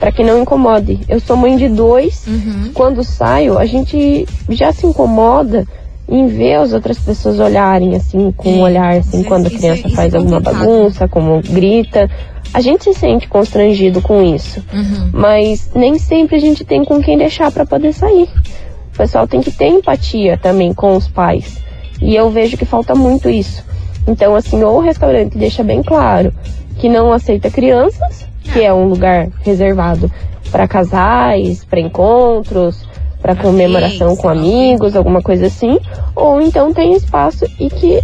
para 0.00 0.12
que 0.12 0.22
não 0.22 0.40
incomode. 0.42 1.00
Eu 1.08 1.20
sou 1.20 1.36
mãe 1.36 1.56
de 1.56 1.68
dois. 1.68 2.26
Uhum. 2.26 2.70
Quando 2.72 3.02
saio, 3.04 3.58
a 3.58 3.66
gente 3.66 4.26
já 4.48 4.72
se 4.72 4.86
incomoda 4.86 5.66
em 6.08 6.26
ver 6.26 6.54
as 6.54 6.72
outras 6.72 6.98
pessoas 6.98 7.38
olharem 7.38 7.94
assim, 7.94 8.32
com 8.34 8.48
um 8.50 8.60
olhar 8.62 8.96
assim, 8.96 9.18
isso 9.20 9.28
quando 9.28 9.44
a 9.46 9.48
isso 9.48 9.56
é- 9.56 9.58
criança 9.60 9.80
isso 9.80 9.88
é 9.88 9.96
faz 9.96 10.14
alguma 10.14 10.40
bagunça, 10.40 11.06
como 11.08 11.42
grita. 11.42 12.08
A 12.54 12.62
gente 12.62 12.84
se 12.84 12.94
sente 12.94 13.28
constrangido 13.28 14.00
com 14.00 14.22
isso, 14.22 14.64
Uhum. 14.72 15.10
mas 15.12 15.70
nem 15.74 15.98
sempre 15.98 16.36
a 16.36 16.38
gente 16.38 16.64
tem 16.64 16.82
com 16.82 17.02
quem 17.02 17.18
deixar 17.18 17.52
para 17.52 17.66
poder 17.66 17.92
sair. 17.92 18.26
O 18.94 18.96
pessoal 18.96 19.28
tem 19.28 19.42
que 19.42 19.50
ter 19.52 19.66
empatia 19.66 20.38
também 20.38 20.72
com 20.72 20.96
os 20.96 21.06
pais. 21.06 21.58
E 22.00 22.14
eu 22.14 22.30
vejo 22.30 22.56
que 22.56 22.64
falta 22.64 22.94
muito 22.94 23.28
isso. 23.28 23.64
Então, 24.06 24.34
assim, 24.34 24.62
ou 24.62 24.78
o 24.78 24.80
restaurante 24.80 25.36
deixa 25.36 25.62
bem 25.62 25.82
claro 25.82 26.32
que 26.78 26.88
não 26.88 27.12
aceita 27.12 27.50
crianças, 27.50 28.26
que 28.42 28.62
é 28.62 28.72
um 28.72 28.88
lugar 28.88 29.28
reservado 29.42 30.10
para 30.50 30.68
casais, 30.68 31.64
para 31.64 31.80
encontros, 31.80 32.86
para 33.20 33.34
comemoração 33.34 34.16
com 34.16 34.28
amigos, 34.28 34.96
alguma 34.96 35.20
coisa 35.20 35.46
assim, 35.46 35.78
ou 36.14 36.40
então 36.40 36.72
tem 36.72 36.94
espaço 36.94 37.44
e 37.58 37.68
que 37.68 38.00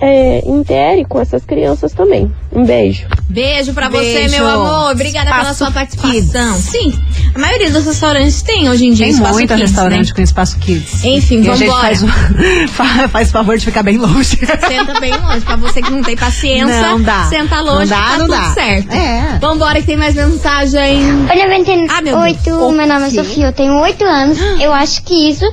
é, 0.00 0.42
intere 0.46 1.04
com 1.04 1.20
essas 1.20 1.44
crianças 1.44 1.92
também. 1.92 2.30
Um 2.52 2.64
beijo. 2.64 3.06
Beijo 3.28 3.72
pra 3.72 3.88
você, 3.88 4.26
meu 4.28 4.46
amor. 4.46 4.90
Obrigada 4.92 5.26
pela 5.30 5.42
Espaço 5.42 5.58
sua 5.58 5.70
participação. 5.70 6.54
Sim, 6.56 6.92
a 7.34 7.38
maioria 7.38 7.70
dos 7.70 7.84
restaurantes 7.86 8.42
tem 8.42 8.68
hoje 8.68 8.86
em 8.86 8.92
dia 8.92 9.06
Tem 9.06 9.14
espaço 9.14 9.32
muito 9.34 9.48
kids, 9.54 9.70
restaurante 9.70 10.08
né? 10.08 10.14
com 10.16 10.22
espaço 10.22 10.58
kids. 10.58 11.04
Enfim, 11.04 11.42
e 11.42 11.48
a 11.50 11.54
gente 11.54 11.68
vambora. 11.68 11.94
faz, 11.96 13.10
faz 13.12 13.30
favor 13.30 13.56
de 13.56 13.64
ficar 13.64 13.82
bem 13.84 13.96
longe. 13.98 14.36
Senta 14.36 14.98
bem 15.00 15.14
longe. 15.16 15.40
Pra 15.42 15.56
você 15.56 15.80
que 15.80 15.90
não 15.90 16.02
tem 16.02 16.16
paciência, 16.16 16.80
Não 16.82 17.00
dá. 17.00 17.24
senta 17.28 17.60
longe, 17.60 17.90
Não 17.90 17.98
dá, 17.98 18.04
tá 18.04 18.18
não 18.18 18.26
tudo 18.26 18.36
dá. 18.36 18.54
certo. 18.54 18.92
É. 18.92 19.38
Vambora 19.40 19.80
que 19.80 19.86
tem 19.86 19.96
mais 19.96 20.14
mensagem. 20.16 21.00
Olha, 21.30 21.48
Ventena, 21.48 21.86
Ah, 21.96 22.02
meu 22.02 22.18
oito, 22.18 22.50
meu 22.72 22.86
nome 22.86 23.06
é? 23.06 23.10
Sofia, 23.10 23.46
eu 23.46 23.52
tenho 23.52 23.74
oito 23.80 24.04
anos. 24.04 24.38
Eu 24.60 24.72
acho 24.72 25.02
que 25.04 25.30
isso 25.30 25.44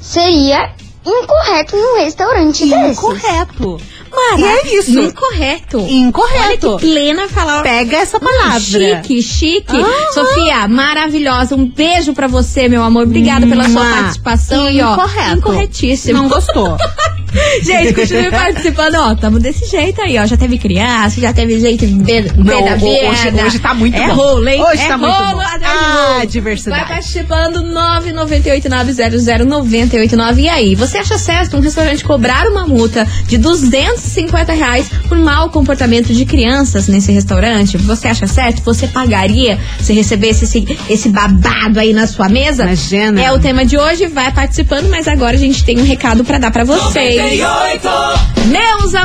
seria 0.00 0.70
incorreto 1.06 1.76
num 1.76 1.96
restaurante 1.98 2.66
desses. 2.66 2.98
Incorreto. 2.98 3.80
Mara, 4.10 4.40
E 4.40 4.44
é 4.44 4.76
isso. 4.78 4.98
Incorreto. 5.00 5.78
Incorreto. 5.80 6.68
Olha 6.68 6.78
que 6.78 6.86
plena 6.86 7.28
falar. 7.28 7.62
Pega 7.62 7.96
essa 7.96 8.20
palavra. 8.20 8.60
Chique, 8.60 9.22
chique. 9.22 9.76
Ah. 9.82 10.12
Sofia, 10.12 10.68
maravilhosa. 10.68 11.56
Um 11.56 11.66
beijo 11.66 12.14
pra 12.14 12.28
você, 12.28 12.68
meu 12.68 12.82
amor. 12.82 13.02
Obrigada 13.04 13.46
pela 13.46 13.68
sua 13.68 13.84
participação. 13.84 14.70
E, 14.70 14.80
ó, 14.80 14.92
Incorreto. 14.94 15.38
incorretíssimo. 15.38 16.18
Não 16.22 16.28
gostou. 16.28 16.76
Gente, 17.64 17.94
continue 17.94 18.30
participando. 18.30 18.94
Ó, 18.96 19.14
tamo 19.14 19.38
desse 19.38 19.66
jeito 19.68 20.00
aí, 20.00 20.18
ó. 20.18 20.26
Já 20.26 20.36
teve 20.36 20.58
criança, 20.58 21.20
já 21.20 21.32
teve 21.32 21.58
jeito 21.58 21.86
de 21.86 21.94
B 21.94 22.22
Não, 22.36 22.64
da 22.64 22.74
ho- 22.76 22.86
hoje, 22.86 23.42
hoje 23.46 23.58
tá 23.58 23.74
muito 23.74 23.96
é 23.96 24.06
bom. 24.08 24.14
rolo, 24.14 24.48
hein? 24.48 24.62
Hoje 24.62 24.82
é 24.82 24.88
tá 24.88 24.98
muito 24.98 25.12
rolo 25.12 25.34
bom. 25.36 25.40
atrás 25.40 25.60
de 25.60 25.66
Ah, 25.66 26.12
rolo. 26.16 26.26
diversidade. 26.26 26.80
Vai 26.82 26.88
participando 26.96 27.62
998900989. 27.62 30.40
E 30.42 30.48
aí, 30.48 30.74
você 30.74 30.98
acha 30.98 31.18
certo 31.18 31.56
um 31.56 31.60
restaurante 31.60 32.04
cobrar 32.04 32.46
uma 32.46 32.66
multa 32.66 33.06
de 33.26 33.38
250 33.38 34.52
reais 34.52 34.88
por 35.08 35.16
mau 35.18 35.50
comportamento 35.50 36.12
de 36.12 36.24
crianças 36.24 36.88
nesse 36.88 37.12
restaurante? 37.12 37.76
Você 37.78 38.08
acha 38.08 38.26
certo? 38.26 38.62
Você 38.64 38.86
pagaria 38.86 39.58
se 39.80 39.92
recebesse 39.92 40.44
esse, 40.44 40.64
esse 40.88 41.08
babado 41.08 41.78
aí 41.80 41.92
na 41.92 42.06
sua 42.06 42.28
mesa? 42.28 42.64
Imagina. 42.64 43.20
É 43.22 43.32
o 43.32 43.38
tema 43.38 43.64
de 43.64 43.76
hoje, 43.78 44.06
vai 44.06 44.32
participando, 44.32 44.88
mas 44.90 45.06
agora 45.08 45.36
a 45.36 45.38
gente 45.38 45.64
tem 45.64 45.78
um 45.78 45.84
recado 45.84 46.24
pra 46.24 46.38
dar 46.38 46.50
pra 46.50 46.64
vocês. 46.64 47.23
Meus 47.24 48.33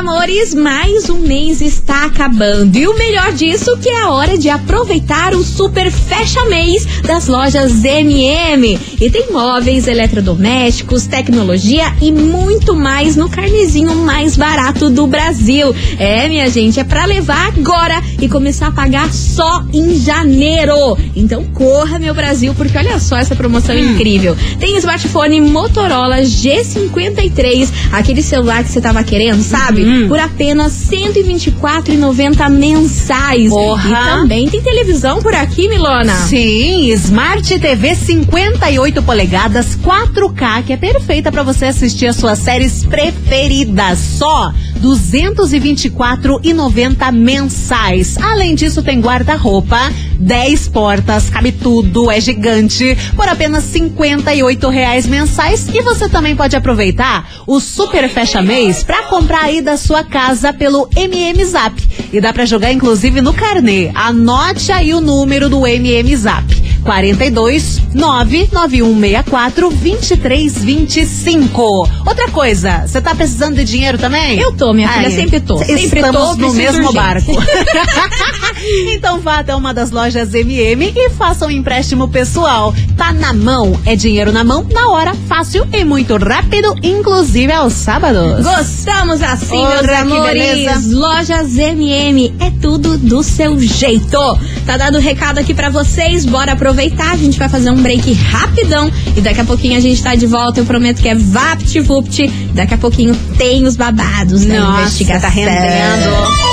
amores, 0.00 0.54
mais 0.54 1.10
um 1.10 1.18
mês 1.18 1.60
está 1.60 2.06
acabando. 2.06 2.74
E 2.78 2.88
o 2.88 2.96
melhor 2.96 3.32
disso 3.32 3.76
que 3.76 3.90
é 3.90 4.00
a 4.00 4.10
hora 4.10 4.38
de 4.38 4.48
aproveitar 4.48 5.34
o 5.34 5.44
super 5.44 5.92
fecha 5.92 6.42
mês 6.46 6.86
das 7.02 7.26
lojas 7.26 7.84
MM. 7.84 8.78
E 8.98 9.10
tem 9.10 9.30
móveis, 9.30 9.86
eletrodomésticos, 9.86 11.06
tecnologia 11.06 11.84
e 12.00 12.10
muito 12.10 12.74
mais 12.74 13.14
no 13.14 13.28
carnezinho 13.28 13.94
mais 13.94 14.38
barato 14.38 14.88
do 14.88 15.06
Brasil. 15.06 15.74
É, 15.98 16.26
minha 16.28 16.48
gente, 16.48 16.80
é 16.80 16.84
pra 16.84 17.04
levar 17.04 17.48
agora 17.48 18.02
e 18.18 18.26
começar 18.26 18.68
a 18.68 18.72
pagar 18.72 19.12
só 19.12 19.62
em 19.70 20.00
janeiro. 20.00 20.96
Então 21.14 21.44
corra, 21.52 21.98
meu 21.98 22.14
Brasil, 22.14 22.54
porque 22.54 22.78
olha 22.78 22.98
só 22.98 23.18
essa 23.18 23.36
promoção 23.36 23.78
incrível. 23.78 24.34
Tem 24.58 24.78
smartphone 24.78 25.42
Motorola 25.42 26.22
G53, 26.22 27.68
aquele 27.92 28.22
celular 28.22 28.64
que 28.64 28.70
você 28.70 28.80
tava 28.80 29.04
querendo, 29.04 29.42
sabe? 29.42 29.89
Por 30.08 30.18
apenas 30.18 30.90
R$ 30.90 31.12
124,90 31.12 32.48
mensais. 32.50 33.50
Porra. 33.50 33.88
E 33.88 33.92
também 33.92 34.48
tem 34.48 34.60
televisão 34.60 35.20
por 35.20 35.34
aqui, 35.34 35.68
Milona. 35.68 36.14
Sim, 36.14 36.86
Smart 36.92 37.58
TV 37.58 37.94
58 37.94 39.02
polegadas 39.02 39.76
4K, 39.76 40.64
que 40.64 40.72
é 40.72 40.76
perfeita 40.76 41.32
pra 41.32 41.42
você 41.42 41.66
assistir 41.66 42.06
as 42.06 42.16
suas 42.16 42.38
séries 42.38 42.84
preferidas. 42.84 43.98
Só 43.98 44.52
224,90 44.80 47.12
mensais. 47.12 48.16
Além 48.18 48.54
disso, 48.54 48.82
tem 48.82 49.00
guarda-roupa, 49.00 49.92
10 50.18 50.68
portas, 50.68 51.30
cabe 51.30 51.52
tudo, 51.52 52.10
é 52.10 52.20
gigante, 52.20 52.98
por 53.14 53.28
apenas 53.28 53.62
58 53.64 54.68
reais 54.68 55.06
mensais. 55.06 55.68
E 55.68 55.82
você 55.82 56.08
também 56.08 56.34
pode 56.34 56.56
aproveitar 56.56 57.28
o 57.46 57.60
super 57.60 58.08
fecha 58.08 58.42
mês 58.42 58.82
pra 58.82 59.04
comprar 59.04 59.44
aí 59.44 59.60
da 59.60 59.76
sua 59.80 60.04
casa 60.04 60.52
pelo 60.52 60.88
MM 60.94 61.44
Zap. 61.44 61.74
E 62.12 62.20
dá 62.20 62.32
pra 62.32 62.44
jogar 62.44 62.72
inclusive 62.72 63.20
no 63.20 63.34
carnê. 63.34 63.90
Anote 63.94 64.70
aí 64.70 64.94
o 64.94 65.00
número 65.00 65.48
do 65.48 65.66
MM 65.66 66.14
Zap. 66.16 66.59
42 66.80 67.80
99164 67.94 69.70
2325. 69.70 71.62
Outra 72.06 72.28
coisa, 72.30 72.86
você 72.86 73.00
tá 73.00 73.14
precisando 73.14 73.56
de 73.56 73.64
dinheiro 73.64 73.98
também? 73.98 74.38
Eu 74.38 74.52
tô, 74.52 74.72
minha 74.72 74.88
filha, 74.88 75.08
Aí, 75.08 75.14
sempre 75.14 75.40
tô. 75.40 75.58
Sempre 75.58 76.00
Estamos 76.00 76.20
tô, 76.20 76.36
no 76.36 76.52
mesmo 76.54 76.86
urgente. 76.88 76.94
barco. 76.94 77.32
então 78.94 79.18
vá 79.20 79.38
até 79.38 79.54
uma 79.54 79.72
das 79.72 79.90
lojas 79.90 80.34
MM 80.34 80.92
e 80.94 81.10
faça 81.10 81.46
um 81.46 81.50
empréstimo 81.50 82.08
pessoal. 82.08 82.74
Tá 82.96 83.12
na 83.12 83.32
mão, 83.32 83.78
é 83.84 83.96
dinheiro 83.96 84.32
na 84.32 84.44
mão, 84.44 84.66
na 84.70 84.88
hora, 84.90 85.14
fácil 85.28 85.66
e 85.72 85.84
muito 85.84 86.16
rápido, 86.16 86.74
inclusive 86.82 87.52
aos 87.52 87.72
sábados. 87.72 88.44
Gostamos 88.44 89.22
assim, 89.22 89.56
Ora, 89.58 90.04
meus 90.04 90.12
amores. 90.12 90.90
Lojas 90.92 91.56
MM, 91.56 92.34
é 92.40 92.50
tudo 92.60 92.96
do 92.98 93.22
seu 93.22 93.58
jeito. 93.58 94.18
Tá 94.66 94.76
dado 94.76 94.98
recado 94.98 95.38
aqui 95.38 95.54
pra 95.54 95.70
vocês, 95.70 96.24
bora 96.24 96.54
aproveitar. 96.70 97.12
A 97.12 97.16
gente 97.16 97.38
vai 97.38 97.48
fazer 97.48 97.70
um 97.70 97.82
break 97.82 98.12
rapidão 98.12 98.90
e 99.16 99.20
daqui 99.20 99.40
a 99.40 99.44
pouquinho 99.44 99.76
a 99.76 99.80
gente 99.80 100.02
tá 100.02 100.14
de 100.14 100.26
volta. 100.26 100.60
Eu 100.60 100.64
prometo 100.64 101.02
que 101.02 101.08
é 101.08 101.14
VaptVupt. 101.14 102.28
Daqui 102.54 102.74
a 102.74 102.78
pouquinho 102.78 103.14
tem 103.36 103.66
os 103.66 103.76
babados 103.76 104.44
da 104.44 104.54
Nossa, 104.60 104.80
investigação. 104.80 105.20
tá 105.20 105.28
rendendo. 105.28 106.50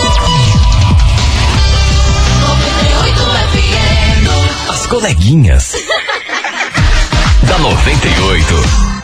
As 4.70 4.88
coleguinhas. 4.88 5.74
da 7.48 7.60
98. 7.60 8.97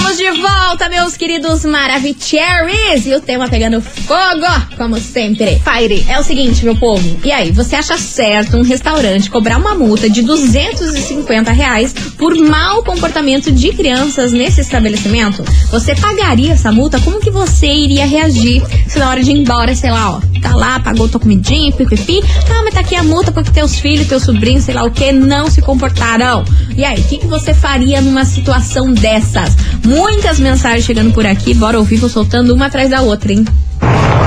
Estamos 0.00 0.16
de 0.16 0.40
volta, 0.40 0.88
meus 0.88 1.14
queridos 1.14 1.64
Maravicheries. 1.64 3.04
E 3.04 3.14
o 3.14 3.20
tema 3.20 3.48
pegando 3.48 3.82
fogo, 3.82 4.46
como 4.78 4.98
sempre. 4.98 5.60
Fire. 5.62 6.04
É 6.08 6.18
o 6.18 6.22
seguinte, 6.22 6.64
meu 6.64 6.74
povo. 6.74 7.20
E 7.22 7.30
aí, 7.30 7.52
você 7.52 7.76
acha 7.76 7.98
certo 7.98 8.56
um 8.56 8.62
restaurante 8.62 9.30
cobrar 9.30 9.58
uma 9.58 9.74
multa 9.74 10.08
de 10.08 10.22
250 10.22 11.52
reais 11.52 11.92
por 12.16 12.34
mau 12.34 12.82
comportamento 12.82 13.52
de 13.52 13.72
crianças 13.72 14.32
nesse 14.32 14.62
estabelecimento? 14.62 15.44
Você 15.70 15.94
pagaria 15.94 16.52
essa 16.52 16.72
multa? 16.72 16.98
Como 17.00 17.20
que 17.20 17.30
você 17.30 17.66
iria 17.66 18.06
reagir 18.06 18.62
se 18.88 18.98
na 18.98 19.10
hora 19.10 19.22
de 19.22 19.30
ir 19.30 19.38
embora, 19.38 19.74
sei 19.74 19.90
lá, 19.90 20.16
ó, 20.16 20.20
tá 20.40 20.54
lá, 20.54 20.80
pagou 20.80 21.08
tua 21.08 21.20
comidinha, 21.20 21.72
pipipi, 21.72 22.20
ah, 22.50 22.62
mas 22.64 22.74
tá 22.74 22.80
aqui 22.80 22.96
a 22.96 23.02
multa 23.02 23.30
porque 23.30 23.50
teus 23.50 23.78
filhos, 23.78 24.08
teus 24.08 24.22
sobrinhos, 24.22 24.64
sei 24.64 24.74
lá 24.74 24.82
o 24.82 24.90
que, 24.90 25.12
não 25.12 25.50
se 25.50 25.60
comportaram. 25.60 26.44
E 26.76 26.84
aí, 26.84 26.98
o 26.98 27.04
que, 27.04 27.18
que 27.18 27.26
você 27.26 27.52
faria 27.52 28.00
numa 28.00 28.24
situação 28.24 28.92
dessas? 28.92 29.54
Muitas 29.90 30.38
mensagens 30.38 30.84
chegando 30.84 31.12
por 31.12 31.26
aqui, 31.26 31.52
bora 31.52 31.76
ouvir, 31.76 31.96
vou 31.96 32.08
soltando 32.08 32.54
uma 32.54 32.66
atrás 32.66 32.88
da 32.88 33.02
outra, 33.02 33.32
hein? 33.32 33.44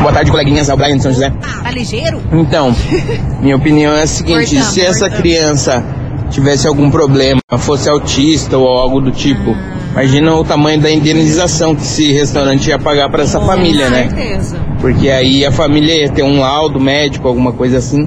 Boa 0.01 0.11
tarde, 0.11 0.29
coleguinhas. 0.29 0.67
É 0.67 0.73
o 0.73 0.75
Brian 0.77 0.97
de 0.97 1.03
São 1.03 1.13
José. 1.13 1.29
Tá 1.63 1.71
ligeiro? 1.71 2.21
Então, 2.33 2.75
minha 3.41 3.55
opinião 3.55 3.93
é 3.93 4.01
a 4.01 4.07
seguinte: 4.07 4.55
Cortamos, 4.55 4.73
se 4.73 4.81
essa 4.81 4.99
cortamos. 5.09 5.21
criança 5.21 5.85
tivesse 6.29 6.67
algum 6.67 6.91
problema, 6.91 7.39
fosse 7.57 7.87
autista 7.87 8.57
ou 8.57 8.67
algo 8.67 8.99
do 8.99 9.11
tipo, 9.11 9.55
imagina 9.93 10.35
o 10.35 10.43
tamanho 10.43 10.81
da 10.81 10.91
indenização 10.91 11.73
que 11.73 11.83
esse 11.83 12.11
restaurante 12.11 12.67
ia 12.67 12.77
pagar 12.77 13.09
para 13.09 13.23
essa 13.23 13.39
família, 13.39 13.89
né? 13.89 14.09
certeza. 14.09 14.57
Porque 14.81 15.09
aí 15.09 15.45
a 15.45 15.51
família 15.53 15.95
ia 15.95 16.09
ter 16.09 16.23
um 16.23 16.41
laudo 16.41 16.77
médico, 16.77 17.25
alguma 17.25 17.53
coisa 17.53 17.77
assim. 17.77 18.05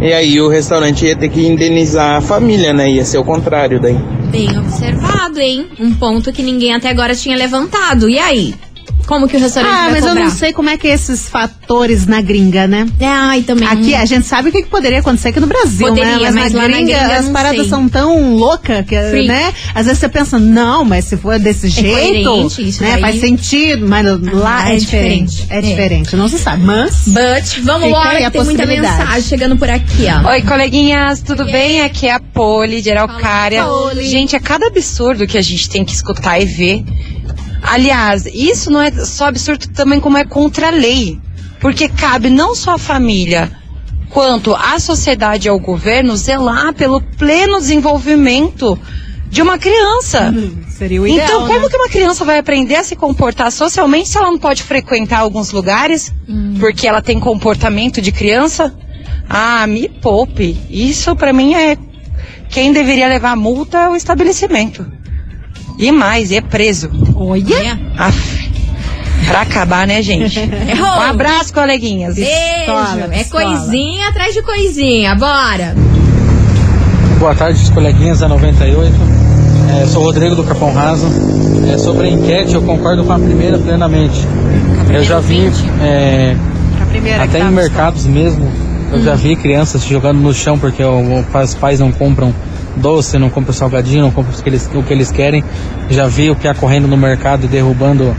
E 0.00 0.12
aí 0.12 0.40
o 0.40 0.48
restaurante 0.48 1.06
ia 1.06 1.14
ter 1.14 1.28
que 1.28 1.46
indenizar 1.46 2.16
a 2.16 2.20
família, 2.20 2.72
né? 2.72 2.90
Ia 2.90 3.04
ser 3.04 3.18
o 3.18 3.24
contrário 3.24 3.80
daí. 3.80 3.96
Bem 4.32 4.58
observado, 4.58 5.38
hein? 5.38 5.68
Um 5.78 5.94
ponto 5.94 6.32
que 6.32 6.42
ninguém 6.42 6.72
até 6.72 6.88
agora 6.88 7.14
tinha 7.14 7.36
levantado. 7.36 8.08
E 8.08 8.18
aí? 8.18 8.54
Como 9.06 9.26
que 9.28 9.36
o 9.36 9.40
restaurante 9.40 9.70
Ah, 9.72 9.82
vai 9.82 9.90
mas 9.90 10.02
eu 10.04 10.08
cobrar? 10.10 10.24
não 10.24 10.30
sei 10.30 10.52
como 10.52 10.70
é 10.70 10.76
que 10.76 10.86
é 10.86 10.92
esses 10.92 11.28
fatores 11.28 12.06
na 12.06 12.22
gringa, 12.22 12.66
né? 12.68 12.86
Ai, 13.00 13.42
também. 13.42 13.66
Aqui 13.68 13.94
a 13.96 14.04
gente 14.04 14.26
sabe 14.26 14.48
o 14.48 14.52
que, 14.52 14.62
que 14.62 14.68
poderia 14.68 15.00
acontecer 15.00 15.28
aqui 15.28 15.40
no 15.40 15.46
Brasil, 15.48 15.88
Poderia, 15.88 16.30
né? 16.30 16.40
mas 16.40 16.52
na 16.52 16.62
lá 16.62 16.68
na 16.68 16.74
gringa, 16.76 16.98
gringa 16.98 17.14
eu 17.14 17.20
as 17.20 17.28
paradas 17.28 17.60
sei. 17.62 17.68
são 17.68 17.88
tão 17.88 18.36
loucas 18.36 18.86
que, 18.86 18.96
Freak. 18.96 19.26
né? 19.28 19.52
Às 19.74 19.86
vezes 19.86 19.98
você 20.00 20.08
pensa, 20.08 20.38
não, 20.38 20.84
mas 20.84 21.04
se 21.06 21.16
for 21.16 21.38
desse 21.38 21.68
jeito, 21.68 22.28
coerente 22.30 22.68
isso 22.68 22.82
né? 22.82 22.92
daí. 22.92 23.00
Faz 23.00 23.20
sentido, 23.20 23.88
mas 23.88 24.06
lá 24.32 24.70
é 24.70 24.76
é, 24.76 24.78
diferente. 24.78 25.30
diferente. 25.36 25.46
É 25.50 25.58
É. 25.58 25.60
diferente, 25.60 26.16
não 26.16 26.28
se 26.28 26.38
sabe. 26.38 26.62
Mas 26.62 27.02
But, 27.08 27.60
vamos 27.64 27.88
Fica 27.88 27.98
lá, 27.98 28.08
aí 28.10 28.18
que 28.18 28.24
a 28.24 28.30
tem 28.30 28.44
muita 28.44 28.66
mensagem 28.66 29.22
chegando 29.22 29.56
por 29.56 29.68
aqui, 29.68 30.06
ó. 30.24 30.30
Oi, 30.30 30.42
coleguinhas, 30.42 31.20
tudo 31.20 31.44
bem? 31.44 31.82
Aqui 31.82 32.06
é 32.06 32.12
a 32.12 32.20
Poli, 32.20 32.80
de 32.80 32.90
Araucária. 32.90 33.64
Poli. 33.64 34.08
Gente, 34.08 34.36
é 34.36 34.40
cada 34.40 34.68
absurdo 34.68 35.26
que 35.26 35.36
a 35.36 35.42
gente 35.42 35.68
tem 35.68 35.84
que 35.84 35.92
escutar 35.92 36.38
e 36.40 36.44
ver. 36.46 36.84
Aliás, 37.62 38.26
isso 38.26 38.70
não 38.70 38.80
é 38.80 38.90
só 38.90 39.26
absurdo 39.26 39.68
também 39.68 40.00
como 40.00 40.18
é 40.18 40.24
contra 40.24 40.68
a 40.68 40.70
lei. 40.70 41.18
Porque 41.60 41.88
cabe 41.88 42.28
não 42.28 42.54
só 42.56 42.72
à 42.72 42.78
família, 42.78 43.50
quanto 44.10 44.54
à 44.54 44.78
sociedade 44.80 45.46
e 45.46 45.50
ao 45.50 45.58
governo 45.60 46.16
zelar 46.16 46.74
pelo 46.74 47.00
pleno 47.00 47.58
desenvolvimento 47.60 48.76
de 49.30 49.40
uma 49.40 49.56
criança. 49.58 50.34
Seria 50.68 51.00
o 51.00 51.06
ideal, 51.06 51.24
então, 51.24 51.46
como 51.46 51.60
né? 51.60 51.68
que 51.68 51.76
uma 51.76 51.88
criança 51.88 52.24
vai 52.24 52.38
aprender 52.38 52.74
a 52.74 52.84
se 52.84 52.96
comportar 52.96 53.50
socialmente 53.52 54.08
se 54.08 54.18
ela 54.18 54.30
não 54.30 54.38
pode 54.38 54.62
frequentar 54.64 55.20
alguns 55.20 55.52
lugares 55.52 56.12
Hum. 56.28 56.56
porque 56.58 56.86
ela 56.86 57.00
tem 57.00 57.18
comportamento 57.20 58.02
de 58.02 58.10
criança? 58.10 58.74
Ah, 59.28 59.66
me 59.66 59.88
poupe. 59.88 60.58
Isso 60.68 61.14
pra 61.14 61.32
mim 61.32 61.54
é 61.54 61.78
quem 62.50 62.72
deveria 62.72 63.08
levar 63.08 63.36
multa 63.36 63.78
é 63.78 63.88
o 63.88 63.96
estabelecimento. 63.96 64.84
E 65.78 65.90
mais, 65.90 66.30
é 66.30 66.40
preso. 66.40 66.90
Olha. 67.14 67.78
Aff, 67.96 68.50
pra 69.26 69.42
acabar, 69.42 69.86
né, 69.86 70.02
gente? 70.02 70.40
Um 70.78 71.00
abraço, 71.00 71.52
coleguinhas. 71.52 72.14
Beijo. 72.14 72.30
Pistola, 72.30 73.08
é 73.10 73.18
pistola. 73.18 73.44
coisinha 73.44 74.08
atrás 74.08 74.34
de 74.34 74.42
coisinha. 74.42 75.14
Bora. 75.14 75.74
Boa 77.18 77.34
tarde, 77.34 77.70
coleguinhas 77.72 78.18
da 78.20 78.28
98. 78.28 78.92
É, 79.80 79.86
sou 79.86 80.02
o 80.02 80.04
Rodrigo 80.06 80.34
do 80.34 80.44
Capão 80.44 80.72
Raso. 80.72 81.06
É, 81.72 81.78
sobre 81.78 82.08
a 82.08 82.10
enquete, 82.10 82.54
eu 82.54 82.62
concordo 82.62 83.04
com 83.04 83.12
a 83.12 83.18
primeira 83.18 83.58
plenamente. 83.58 84.20
Eu 84.92 85.02
já 85.04 85.20
vi, 85.20 85.50
é, 85.80 86.36
A 86.80 86.86
primeira 86.86 87.18
que 87.20 87.36
até 87.36 87.40
em 87.40 87.50
mercados 87.50 88.04
mesmo, 88.06 88.50
eu 88.92 89.02
já 89.02 89.14
vi 89.14 89.36
crianças 89.36 89.84
jogando 89.84 90.18
no 90.18 90.34
chão 90.34 90.58
porque 90.58 90.82
os 90.84 91.54
pais 91.54 91.80
não 91.80 91.90
compram 91.92 92.34
doce, 92.76 93.18
não 93.18 93.28
compram 93.30 93.52
salgadinho, 93.52 94.02
não 94.02 94.10
compram 94.10 94.38
o 94.38 94.42
que 94.42 94.48
eles, 94.48 94.70
o 94.74 94.82
que 94.82 94.92
eles 94.92 95.10
querem. 95.10 95.44
Já 95.90 96.06
vi 96.06 96.30
o 96.30 96.36
que 96.36 96.48
é 96.48 96.54
correndo 96.54 96.86
no 96.88 96.96
mercado 96.96 97.44
e 97.44 97.48
derrubando 97.48 98.14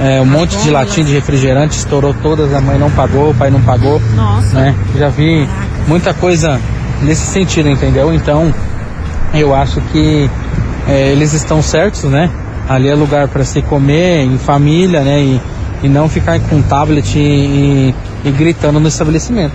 é, 0.00 0.20
um 0.20 0.24
monte 0.26 0.56
de 0.58 0.70
latinha 0.70 1.06
de 1.06 1.12
refrigerante, 1.12 1.76
estourou 1.76 2.14
todas, 2.22 2.52
a 2.52 2.60
mãe 2.60 2.78
não 2.78 2.90
pagou, 2.90 3.30
o 3.30 3.34
pai 3.34 3.50
não 3.50 3.60
pagou. 3.62 4.00
Nossa. 4.16 4.54
né? 4.56 4.74
Já 4.96 5.08
vi 5.08 5.48
muita 5.86 6.12
coisa 6.14 6.60
nesse 7.02 7.26
sentido, 7.26 7.68
entendeu? 7.68 8.12
Então, 8.12 8.52
eu 9.32 9.54
acho 9.54 9.80
que 9.92 10.28
é, 10.88 11.08
eles 11.12 11.32
estão 11.32 11.62
certos, 11.62 12.04
né? 12.04 12.30
Ali 12.68 12.88
é 12.88 12.94
lugar 12.94 13.28
para 13.28 13.44
se 13.44 13.60
comer 13.62 14.22
em 14.24 14.38
família, 14.38 15.02
né? 15.02 15.20
E, 15.20 15.40
e 15.82 15.88
não 15.88 16.08
ficar 16.08 16.38
com 16.40 16.62
tablet 16.62 17.14
e, 17.18 17.20
e- 17.20 17.94
e 18.24 18.30
gritando 18.30 18.80
no 18.80 18.88
estabelecimento. 18.88 19.52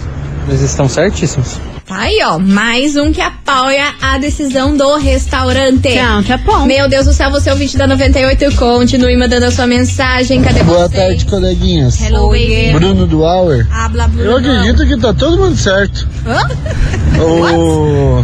Eles 0.48 0.62
estão 0.62 0.88
certíssimos. 0.88 1.60
Tá 1.90 2.02
aí, 2.02 2.20
ó. 2.24 2.38
Mais 2.38 2.96
um 2.96 3.12
que 3.12 3.20
apoia 3.20 3.96
a 4.00 4.20
decisão 4.20 4.78
do 4.78 4.96
restaurante. 4.98 5.92
Tchau, 5.92 6.22
tá 6.22 6.38
bom. 6.38 6.64
Meu 6.68 6.88
Deus 6.88 7.08
do 7.08 7.14
céu, 7.14 7.32
você 7.32 7.50
é 7.50 7.54
o 7.54 7.56
20 7.56 7.78
da 7.78 7.88
98. 7.88 8.56
Continue 8.56 9.18
mandando 9.18 9.48
a 9.48 9.52
sua 9.52 9.66
mensagem. 9.66 10.40
Cadê 10.44 10.62
Boa 10.62 10.88
você? 10.88 10.96
tarde, 10.96 11.26
coleguinhas. 11.26 12.00
Hello, 12.00 12.30
baby. 12.30 12.74
Bruno 12.74 13.08
do 13.08 13.22
Hour. 13.24 13.66
Habla, 13.72 14.08
Bruno. 14.08 14.24
Eu 14.24 14.38
acredito 14.38 14.86
que 14.86 14.98
tá 15.02 15.16
todo 15.16 15.36
mundo 15.38 15.58
certo. 15.58 16.08
Hã? 16.28 16.48
O, 17.22 18.24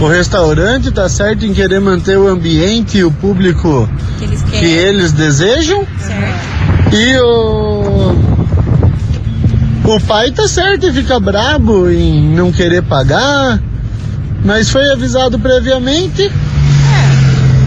o 0.00 0.08
restaurante 0.08 0.90
tá 0.90 1.06
certo 1.10 1.44
em 1.44 1.52
querer 1.52 1.80
manter 1.80 2.16
o 2.16 2.26
ambiente 2.26 2.96
e 2.96 3.04
o 3.04 3.10
público 3.12 3.86
Que 4.18 4.24
eles 4.24 4.42
que 4.44 4.64
eles 4.64 5.12
desejam. 5.12 5.86
Certo. 6.00 6.94
E 6.96 7.18
o. 7.18 8.37
O 9.90 10.00
pai 10.00 10.30
tá 10.30 10.46
certo 10.46 10.86
em 10.86 10.92
ficar 10.92 11.18
brabo 11.18 11.88
em 11.90 12.20
não 12.34 12.52
querer 12.52 12.82
pagar. 12.82 13.58
Mas 14.44 14.68
foi 14.70 14.90
avisado 14.92 15.38
previamente. 15.38 16.30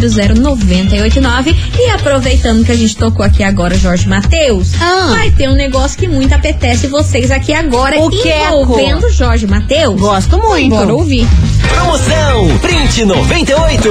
998900989. 0.00 1.54
E 1.78 1.90
aproveitando 1.90 2.64
que 2.64 2.72
a 2.72 2.76
gente 2.76 2.96
tocou 2.96 3.24
aqui 3.24 3.42
agora, 3.42 3.76
Jorge 3.76 4.08
Matheus, 4.08 4.72
vai 5.10 5.30
ter 5.30 5.48
um 5.48 5.54
negócio 5.54 5.98
que 5.98 6.06
muito 6.08 6.32
apetece 6.34 6.86
vocês 6.86 7.30
aqui 7.30 7.52
agora, 7.52 7.98
O 8.00 8.10
que 8.10 8.28
é, 8.28 8.46
envolvendo? 8.48 9.10
Jorge 9.10 9.46
Matheus. 9.46 10.00
Gosto 10.00 10.38
muito. 10.38 10.70
Bora 10.70 10.94
ouvir. 10.94 11.26
Promoção 11.68 12.58
Print 12.60 13.04
98. 13.04 13.88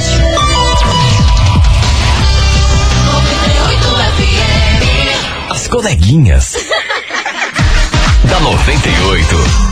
As 5.50 5.68
coleguinhas. 5.68 6.54
da 8.28 8.40
98. 8.40 9.63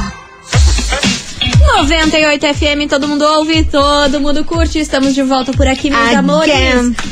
98 1.77 2.47
FM, 2.55 2.87
todo 2.89 3.09
mundo 3.09 3.23
ouve, 3.25 3.65
todo 3.65 4.21
mundo 4.21 4.45
curte. 4.45 4.79
Estamos 4.79 5.15
de 5.15 5.23
volta 5.23 5.53
por 5.53 5.67
aqui, 5.67 5.91
meus 5.91 6.03
Again. 6.03 6.17
amores. 6.17 6.53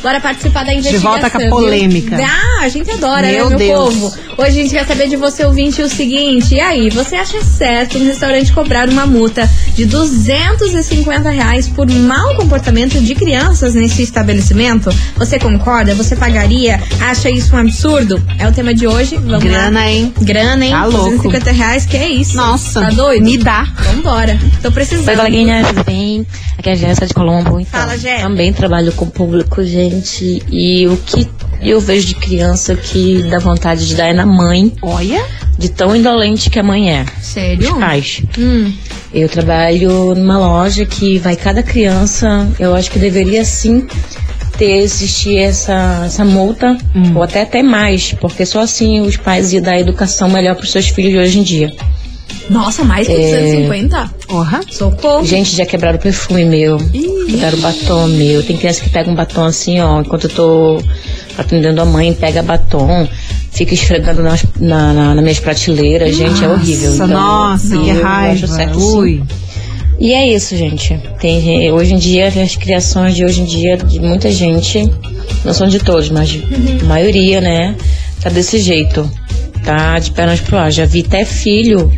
Bora 0.03 0.21
participar 0.21 0.65
da 0.65 0.73
investigação. 0.75 1.11
volta 1.11 1.31
com 1.31 1.39
a 1.39 1.41
viu? 1.41 1.51
polêmica. 1.51 2.17
Ah, 2.23 2.63
a 2.65 2.69
gente 2.69 2.91
adora, 2.91 3.27
Meu 3.27 3.51
né, 3.51 3.57
meu 3.57 3.59
Deus. 3.59 3.95
povo? 3.95 4.15
Hoje 4.39 4.49
a 4.49 4.63
gente 4.63 4.71
quer 4.71 4.87
saber 4.87 5.09
de 5.09 5.17
você, 5.17 5.45
ouvinte, 5.45 5.83
o 5.83 5.89
seguinte. 5.89 6.55
E 6.55 6.61
aí, 6.61 6.89
você 6.91 7.17
acha 7.17 7.43
certo 7.43 7.99
um 7.99 8.05
restaurante 8.07 8.53
cobrar 8.53 8.89
uma 8.89 9.07
multa 9.07 9.49
de 9.75 9.87
250 9.87 11.31
reais 11.31 11.67
por 11.69 11.89
mau 11.91 12.35
comportamento 12.37 13.01
de 13.01 13.15
crianças 13.15 13.75
nesse 13.75 14.03
estabelecimento? 14.03 14.91
Você 15.17 15.39
concorda? 15.39 15.95
Você 15.95 16.15
pagaria? 16.17 16.81
Acha 17.01 17.31
isso 17.31 17.55
um 17.57 17.59
absurdo? 17.59 18.23
É 18.39 18.47
o 18.47 18.53
tema 18.53 18.73
de 18.75 18.87
hoje. 18.87 19.17
Vamos 19.17 19.43
Grana, 19.43 19.81
lá. 19.81 19.91
hein? 19.91 20.13
Grana, 20.21 20.65
hein? 20.65 20.71
Tá 20.73 20.85
louco. 20.85 21.01
250 21.29 21.51
reais, 21.53 21.87
que 21.87 21.97
é 21.97 22.09
isso? 22.09 22.37
Nossa, 22.37 22.81
Tá 22.83 22.91
doido? 22.91 23.25
me 23.25 23.37
dá. 23.39 23.65
Vambora. 23.85 24.39
Tô 24.63 24.71
precisando. 24.71 25.09
Oi, 25.09 25.17
coleguinha, 25.17 25.65
tudo 25.67 25.85
bem? 25.85 26.27
Aqui 26.59 26.69
é 26.69 26.73
a 26.73 26.77
Jéssica 26.77 27.07
de 27.07 27.15
Colombo. 27.15 27.59
Então, 27.61 27.81
Fala, 27.81 27.97
Jé. 27.97 28.21
Também 28.21 28.53
trabalho 28.53 28.93
com 28.93 29.07
público, 29.09 29.65
gente. 29.65 30.43
E 30.51 30.87
o 30.87 30.97
que 30.97 31.27
eu 31.63 31.81
vejo 31.81 32.09
de 32.09 32.15
criança 32.15 32.75
que 32.75 33.23
dá 33.31 33.39
vontade 33.39 33.87
de 33.87 33.95
dar 33.95 34.09
é 34.09 34.13
na 34.13 34.27
mãe. 34.27 34.73
Olha. 34.83 35.25
De 35.59 35.69
tão 35.69 35.95
indolente 35.95 36.49
que 36.49 36.59
a 36.59 36.63
mãe 36.63 36.91
é. 36.95 37.05
Sério? 37.21 37.73
Os 37.73 37.79
pais. 37.79 38.23
Hum. 38.39 38.73
Eu 39.13 39.29
trabalho 39.29 40.15
numa 40.15 40.39
loja 40.39 40.87
que 40.87 41.19
vai 41.19 41.37
cada 41.37 41.63
criança. 41.63 42.49
Eu 42.59 42.75
acho 42.75 42.91
que 42.91 42.99
deveria 42.99 43.45
sim 43.45 43.87
ter 44.57 44.79
existir 44.83 45.39
essa, 45.39 46.03
essa 46.05 46.23
multa, 46.23 46.77
ou 47.15 47.23
até 47.23 47.41
até 47.41 47.63
mais, 47.63 48.13
porque 48.13 48.45
só 48.45 48.61
assim 48.61 49.01
os 49.01 49.17
pais 49.17 49.55
iam 49.55 49.63
dar 49.63 49.81
educação 49.81 50.29
melhor 50.29 50.55
para 50.55 50.65
os 50.65 50.71
seus 50.71 50.89
filhos 50.89 51.13
de 51.13 51.19
hoje 51.19 51.39
em 51.39 51.43
dia. 51.43 51.73
Nossa, 52.51 52.83
mais 52.83 53.07
que 53.07 53.13
É. 53.13 53.17
250? 53.17 54.11
Porra. 54.27 54.61
Socorro. 54.71 55.25
Gente, 55.25 55.57
já 55.57 55.65
quebraram 55.65 55.99
o 55.99 56.03
perfume 56.03 56.45
meu. 56.45 56.77
Quebraram 56.79 57.57
o 57.57 57.61
batom 57.61 58.09
meu. 58.09 58.43
Tem 58.43 58.57
criança 58.57 58.83
que 58.83 58.91
pega 58.91 59.09
um 59.09 59.15
batom 59.15 59.45
assim, 59.45 59.81
ó, 59.81 60.01
enquanto 60.01 60.25
eu 60.25 60.31
tô 60.31 60.83
atendendo 61.39 61.81
a 61.81 61.85
mãe, 61.85 62.13
pega 62.13 62.43
batom, 62.43 63.09
fica 63.53 63.73
esfregando 63.73 64.23
nas, 64.23 64.45
na, 64.59 64.93
na, 64.93 65.15
nas 65.15 65.23
minhas 65.23 65.39
prateleiras. 65.39 66.15
gente, 66.17 66.45
é 66.45 66.49
horrível. 66.49 66.91
Nossa, 66.91 67.07
nossa, 67.07 67.79
que 67.79 67.91
raiva. 67.93 68.47
certo, 68.49 68.79
Ui. 68.99 69.23
E 70.01 70.13
é 70.13 70.35
isso, 70.35 70.57
gente. 70.57 70.99
Tem, 71.21 71.71
hoje 71.71 71.95
em 71.95 71.99
dia, 71.99 72.29
as 72.29 72.57
criações 72.57 73.15
de 73.15 73.25
hoje 73.25 73.43
em 73.43 73.45
dia, 73.45 73.77
de 73.77 74.01
muita 74.01 74.31
gente, 74.33 74.91
não 75.45 75.53
são 75.55 75.69
de 75.69 75.79
todos, 75.79 76.09
mas 76.11 76.29
de 76.31 76.43
a 76.83 76.85
maioria, 76.85 77.41
né, 77.41 77.77
tá 78.21 78.29
desse 78.29 78.59
jeito. 78.59 79.09
Tá 79.63 79.99
de 79.99 80.11
pernas 80.13 80.41
pro 80.41 80.57
ar. 80.57 80.73
Já 80.73 80.87
vi 80.87 81.05
até 81.07 81.23
filho 81.25 81.93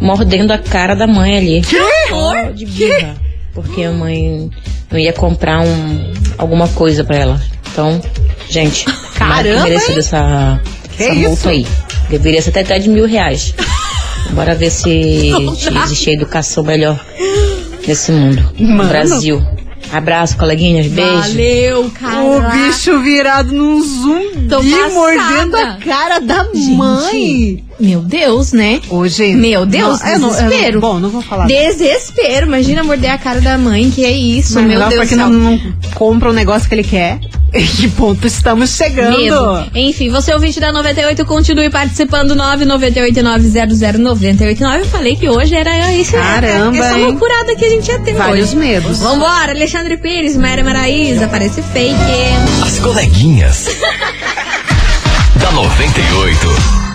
mordendo 0.00 0.52
a 0.52 0.58
cara 0.58 0.94
da 0.94 1.06
mãe 1.06 1.36
ali. 1.36 1.62
Só 2.08 2.50
de 2.50 2.66
birra. 2.66 3.16
Porque 3.54 3.82
a 3.84 3.90
mãe 3.92 4.50
não 4.90 4.98
ia 4.98 5.12
comprar 5.12 5.60
um, 5.60 6.12
alguma 6.36 6.68
coisa 6.68 7.02
pra 7.04 7.16
ela. 7.16 7.40
Então, 7.72 8.00
gente, 8.48 8.84
que 9.12 9.18
Caramba, 9.18 9.62
merecido 9.64 9.98
essa, 10.00 10.60
Que 10.96 11.02
essa 11.04 11.12
isso? 11.12 11.28
multa 11.28 11.50
aí. 11.50 11.66
Deveria 12.10 12.40
ser 12.42 12.50
até, 12.50 12.60
até 12.60 12.78
de 12.78 12.88
mil 12.88 13.06
reais. 13.06 13.54
Bora 14.32 14.54
ver 14.54 14.70
se, 14.70 15.30
se 15.56 15.68
existe 15.78 16.10
educação 16.10 16.64
melhor 16.64 17.02
nesse 17.86 18.10
mundo. 18.12 18.52
No 18.58 18.68
Mano. 18.76 18.88
Brasil. 18.88 19.46
Abraço, 19.92 20.36
coleguinhas. 20.36 20.86
Beijo. 20.88 21.12
Valeu, 21.12 21.90
cara. 21.90 22.22
O 22.24 22.40
bicho 22.50 22.98
virado 23.00 23.52
num 23.52 23.80
zumbi 23.82 24.48
Tô 24.48 24.56
passada. 24.62 24.90
mordendo 24.94 25.56
a 25.56 25.76
cara 25.76 26.18
da 26.20 26.44
mãe. 26.54 27.62
Meu 27.78 28.00
Deus, 28.00 28.52
né? 28.52 28.80
Hoje. 28.88 29.34
Meu 29.34 29.66
Deus, 29.66 30.00
Não, 30.00 30.08
eu 30.08 30.18
não- 30.18 30.28
eu 30.30 30.38
não- 30.40 30.46
desespero. 30.48 30.80
bom, 30.80 30.98
não 30.98 31.10
vou 31.10 31.20
falar. 31.22 31.46
Desespero. 31.46 32.46
Imagina 32.46 32.82
morder 32.82 33.10
a 33.10 33.18
cara 33.18 33.40
da 33.40 33.56
mãe, 33.58 33.90
que 33.90 34.04
é 34.04 34.10
isso, 34.10 34.54
Mas 34.54 34.64
meu 34.66 34.78
não, 34.80 34.88
Deus 34.88 35.00
porque 35.02 35.16
não, 35.16 35.28
não 35.30 35.60
compra 35.94 36.30
o 36.30 36.32
negócio 36.32 36.68
que 36.68 36.74
ele 36.74 36.82
quer. 36.84 37.20
Em 37.56 37.66
que 37.66 37.88
ponto 37.88 38.26
estamos 38.26 38.68
chegando? 38.70 39.16
Medo. 39.16 39.70
Enfim, 39.74 40.10
você 40.10 40.34
ouvinte 40.34 40.60
da 40.60 40.70
98, 40.72 41.24
continue 41.24 41.70
participando 41.70 42.34
998900989. 42.36 44.78
Eu 44.80 44.86
falei 44.86 45.16
que 45.16 45.26
hoje 45.28 45.54
era 45.54 45.90
esse, 45.92 46.12
Caramba, 46.12 46.76
essa 46.76 46.98
hein? 46.98 47.04
loucurada 47.06 47.56
que 47.56 47.64
a 47.64 47.70
gente 47.70 47.90
ia 47.90 47.98
ter 48.00 48.12
Vários 48.14 48.48
hoje. 48.50 48.56
medos. 48.56 48.98
Vambora, 48.98 49.52
Alexandre 49.52 49.96
Pires, 49.96 50.36
Mayra 50.36 50.62
Maraíza, 50.62 51.28
parece 51.28 51.62
fake. 51.62 51.96
As 52.62 52.78
coleguinhas. 52.78 53.66
da 55.40 55.50
98. 55.52 56.85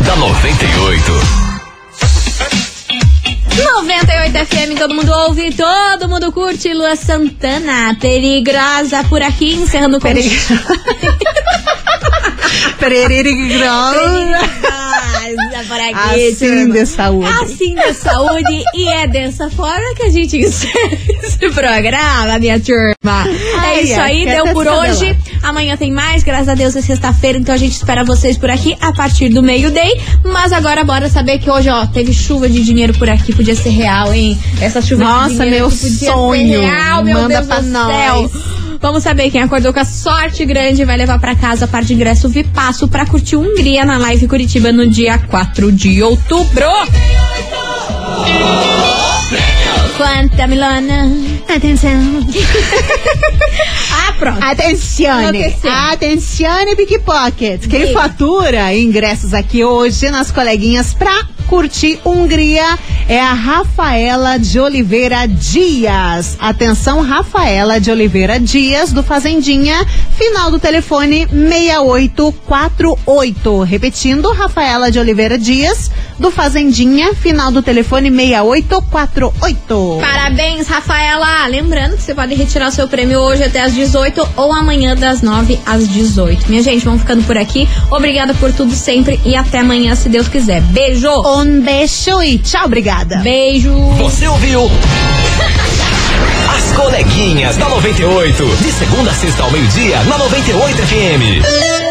da 0.00 0.16
98. 0.16 1.12
98 3.56 4.36
FM, 4.46 4.78
todo 4.78 4.94
mundo 4.94 5.12
ouve, 5.12 5.52
todo 5.52 6.08
mundo 6.08 6.32
curte. 6.32 6.72
Lua 6.74 6.96
Santana, 6.96 7.96
perigosa 8.00 9.04
por 9.08 9.22
aqui, 9.22 9.54
encerrando 9.54 10.00
com 10.00 10.08
Perigosa. 10.12 10.62
por 12.78 12.90
aqui, 15.80 16.28
Assim 16.28 16.70
de 16.70 16.86
saúde. 16.86 17.28
Assim 17.42 17.74
de 17.74 17.92
saúde. 17.94 18.62
e 18.74 18.88
é 18.88 19.06
dessa 19.06 19.48
forma 19.50 19.94
que 19.96 20.02
a 20.04 20.10
gente 20.10 20.36
encerra 20.40 20.98
esse 21.22 21.38
programa, 21.50 22.38
minha 22.38 22.58
turma. 22.60 22.94
é 23.04 23.58
Ai, 23.58 23.82
isso 23.82 24.00
ai, 24.00 24.12
aí, 24.12 24.26
deu 24.26 24.46
por 24.52 24.66
hoje. 24.66 25.16
Amanhã 25.42 25.76
tem 25.76 25.90
mais, 25.92 26.22
graças 26.22 26.48
a 26.48 26.54
Deus 26.54 26.74
é 26.76 26.80
sexta-feira, 26.82 27.38
então 27.38 27.54
a 27.54 27.58
gente 27.58 27.72
espera 27.72 28.02
vocês 28.04 28.36
por 28.38 28.50
aqui 28.50 28.76
a 28.80 28.92
partir 28.92 29.28
do 29.28 29.42
meio-day. 29.42 30.00
Mas 30.24 30.52
agora 30.52 30.84
bora 30.84 31.08
saber 31.08 31.38
que 31.38 31.50
hoje, 31.50 31.68
ó, 31.68 31.86
teve 31.86 32.12
chuva 32.12 32.48
de 32.48 32.62
dinheiro 32.62 32.94
por 32.94 33.08
aqui, 33.08 33.34
podia 33.34 33.54
ser 33.54 33.70
real, 33.70 34.12
hein? 34.12 34.38
Essa 34.60 34.80
chuva 34.80 35.04
de 35.04 35.10
Nossa, 35.10 35.28
dinheiro 35.44 35.50
meu 35.50 35.70
que 35.70 35.76
podia 35.78 36.12
sonho. 36.12 36.60
real, 36.62 37.04
meu 37.04 37.18
Manda 37.20 37.34
Deus 37.36 37.46
pra 37.46 37.60
do 37.60 37.66
nós. 37.68 38.30
céu. 38.30 38.63
Vamos 38.84 39.02
saber 39.02 39.30
quem 39.30 39.40
acordou 39.40 39.72
com 39.72 39.80
a 39.80 39.84
sorte 39.86 40.44
grande 40.44 40.84
vai 40.84 40.98
levar 40.98 41.18
pra 41.18 41.34
casa 41.34 41.64
a 41.64 41.68
parte 41.68 41.86
de 41.86 41.94
ingresso 41.94 42.28
Vipasso 42.28 42.86
pra 42.86 43.06
curtir 43.06 43.34
Hungria 43.34 43.82
na 43.82 43.96
Live 43.96 44.28
Curitiba 44.28 44.70
no 44.72 44.86
dia 44.86 45.16
4 45.16 45.72
de 45.72 46.02
outubro. 46.02 46.66
Quanta 49.96 50.46
Milana. 50.46 51.10
Atenção. 51.48 51.90
Ah, 54.06 54.12
pronto. 54.18 54.42
Atencione, 54.42 55.54
atencione 55.92 56.76
Pickpocket. 56.76 57.66
Quem 57.68 57.86
Diga. 57.86 57.92
fatura 57.92 58.74
ingressos 58.74 59.32
aqui 59.32 59.64
hoje 59.64 60.10
nas 60.10 60.30
coleguinhas 60.30 60.92
pra 60.92 61.26
curtir 61.46 62.00
Hungria 62.04 62.78
é 63.08 63.20
a 63.20 63.32
Rafaela 63.32 64.38
de 64.38 64.58
Oliveira 64.58 65.26
Dias. 65.26 66.36
Atenção, 66.38 67.00
Rafaela 67.00 67.80
de 67.80 67.90
Oliveira 67.90 68.38
Dias, 68.40 68.92
do 68.92 69.02
Fazendinha, 69.02 69.86
final 70.16 70.50
do 70.50 70.58
telefone 70.58 71.26
6848. 71.26 73.60
Repetindo, 73.62 74.30
Rafaela 74.32 74.90
de 74.90 74.98
Oliveira 74.98 75.38
Dias, 75.38 75.90
do 76.18 76.30
Fazendinha, 76.30 77.14
final 77.14 77.50
do 77.50 77.62
telefone 77.62 78.10
6848. 78.10 79.98
Parabéns, 80.00 80.68
Rafaela! 80.68 81.46
Lembrando 81.46 81.96
que 81.96 82.02
você 82.02 82.14
pode 82.14 82.34
retirar 82.34 82.68
o 82.68 82.72
seu 82.72 82.88
prêmio 82.88 83.18
hoje 83.20 83.44
até 83.44 83.60
às 83.60 83.74
18 83.74 84.26
ou 84.36 84.52
amanhã 84.52 84.96
das 84.96 85.22
9 85.22 85.58
às 85.66 85.88
18. 85.88 86.48
Minha 86.48 86.62
gente, 86.62 86.84
vamos 86.84 87.00
ficando 87.02 87.22
por 87.24 87.36
aqui. 87.36 87.68
Obrigada 87.90 88.32
por 88.34 88.52
tudo 88.52 88.72
sempre 88.74 89.20
e 89.24 89.36
até 89.36 89.58
amanhã, 89.58 89.94
se 89.94 90.08
Deus 90.08 90.28
quiser. 90.28 90.60
Beijo! 90.62 91.08
Um 91.44 91.60
beijo 91.60 92.22
e 92.22 92.38
tchau, 92.38 92.64
obrigada. 92.64 93.16
Beijo! 93.18 93.70
Você 93.98 94.26
ouviu? 94.26 94.70
As 96.56 96.72
coleguinhas 96.72 97.58
da 97.58 97.68
98. 97.68 98.46
De 98.62 98.72
segunda 98.72 99.10
a 99.10 99.14
sexta 99.14 99.42
ao 99.42 99.50
meio-dia, 99.50 100.02
na 100.04 100.16
98 100.16 100.76
FM. 100.86 101.83